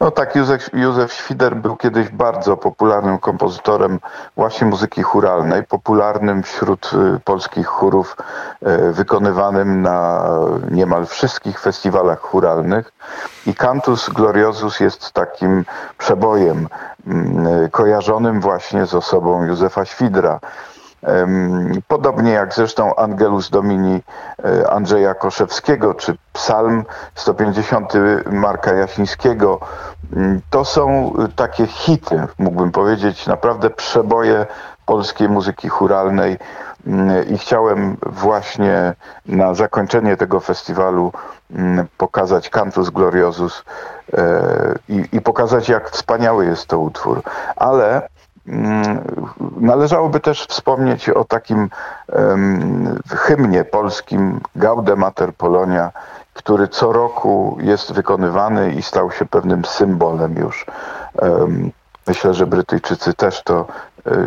[0.00, 3.98] No tak, Józef, Józef Świder był kiedyś bardzo popularnym kompozytorem
[4.36, 8.16] właśnie muzyki churalnej, popularnym wśród y, polskich chórów,
[8.62, 10.24] y, wykonywanym na
[10.70, 12.92] niemal wszystkich festiwalach churalnych.
[13.46, 15.64] I Cantus Gloriosus jest takim
[15.98, 16.68] przebojem,
[17.06, 20.40] mm, kojarzonym właśnie z osobą Józefa Świdra.
[21.88, 24.00] Podobnie jak zresztą Angelus Domini
[24.44, 26.84] e, Andrzeja Koszewskiego, czy Psalm
[27.14, 27.92] 150
[28.30, 29.60] Marka Jasińskiego.
[30.16, 34.46] Mm, to są takie hity, mógłbym powiedzieć, naprawdę przeboje
[34.86, 36.38] polskiej muzyki churalnej
[36.86, 38.94] mm, i chciałem właśnie
[39.26, 41.12] na zakończenie tego festiwalu
[41.50, 43.64] mm, pokazać Cantus Gloriosus
[44.12, 44.42] e,
[44.88, 47.22] i, i pokazać, jak wspaniały jest to utwór.
[47.56, 48.08] Ale
[49.56, 51.68] należałoby też wspomnieć o takim
[52.08, 55.90] um, hymnie polskim Gaude Mater Polonia,
[56.34, 60.66] który co roku jest wykonywany i stał się pewnym symbolem już.
[61.22, 61.70] Um,
[62.06, 63.66] myślę, że Brytyjczycy też to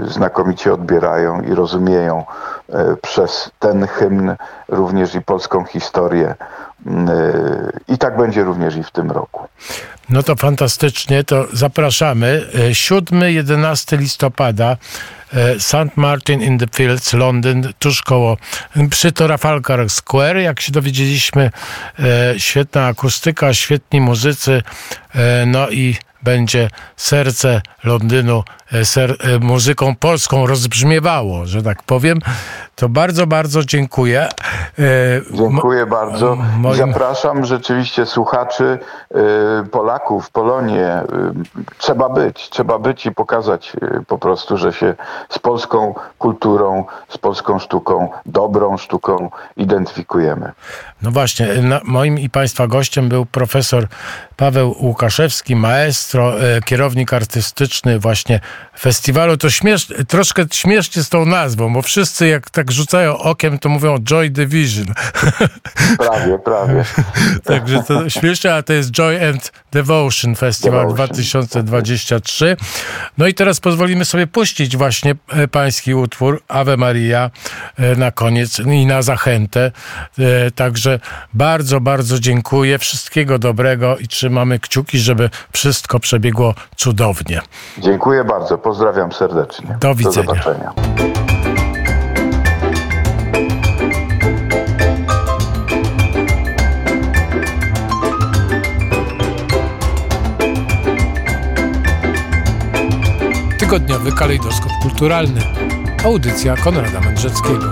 [0.07, 2.25] znakomicie odbierają i rozumieją
[2.69, 4.35] e, przez ten hymn
[4.67, 6.35] również i polską historię.
[6.87, 6.93] E,
[7.87, 9.47] I tak będzie również i w tym roku.
[10.09, 12.47] No to fantastycznie, to zapraszamy.
[12.71, 14.77] 7-11 listopada
[15.59, 15.97] St.
[15.97, 18.37] Martin in the Fields, Londyn, tuż koło,
[18.89, 20.37] przy Trafalgar Square.
[20.37, 21.51] Jak się dowiedzieliśmy,
[22.37, 24.61] świetna akustyka, świetni muzycy,
[25.47, 28.43] no i będzie serce Londynu
[28.73, 32.19] e, ser, e, muzyką polską rozbrzmiewało, że tak powiem.
[32.75, 34.29] To bardzo, bardzo dziękuję.
[35.31, 36.37] Dziękuję bardzo.
[36.57, 36.77] Moim...
[36.77, 38.79] Zapraszam rzeczywiście słuchaczy
[39.71, 41.01] Polaków, Polonię.
[41.77, 43.73] Trzeba być, trzeba być i pokazać
[44.07, 44.95] po prostu, że się
[45.29, 50.51] z polską kulturą, z polską sztuką, dobrą sztuką identyfikujemy.
[51.01, 51.47] No właśnie,
[51.83, 53.87] moim i Państwa gościem był profesor
[54.41, 58.39] Paweł Łukaszewski, maestro, e, kierownik artystyczny właśnie
[58.79, 59.37] festiwalu.
[59.37, 63.97] To śmiesz, troszkę śmiesznie z tą nazwą, bo wszyscy jak tak rzucają okiem, to mówią
[63.99, 64.85] Joy Division.
[65.97, 66.83] Prawie, prawie.
[67.43, 70.95] Także to śmieszne, a to jest Joy and Devotion Festival Devotion.
[70.95, 72.57] 2023.
[73.17, 77.31] No i teraz pozwolimy sobie puścić właśnie e, pański utwór Ave Maria
[77.77, 79.71] e, na koniec i na zachętę.
[80.55, 80.99] Także
[81.33, 82.79] bardzo, bardzo dziękuję.
[82.79, 87.41] Wszystkiego dobrego i trzymamy kciuki, żeby wszystko przebiegło cudownie.
[87.77, 88.57] Dziękuję bardzo.
[88.57, 89.77] Pozdrawiam serdecznie.
[89.79, 90.15] Do widzenia.
[90.15, 90.73] Do zobaczenia.
[103.59, 105.41] Tygodniowy kalejdoskop kulturalny.
[106.05, 107.71] Audycja Konrada Mędrzeckiego.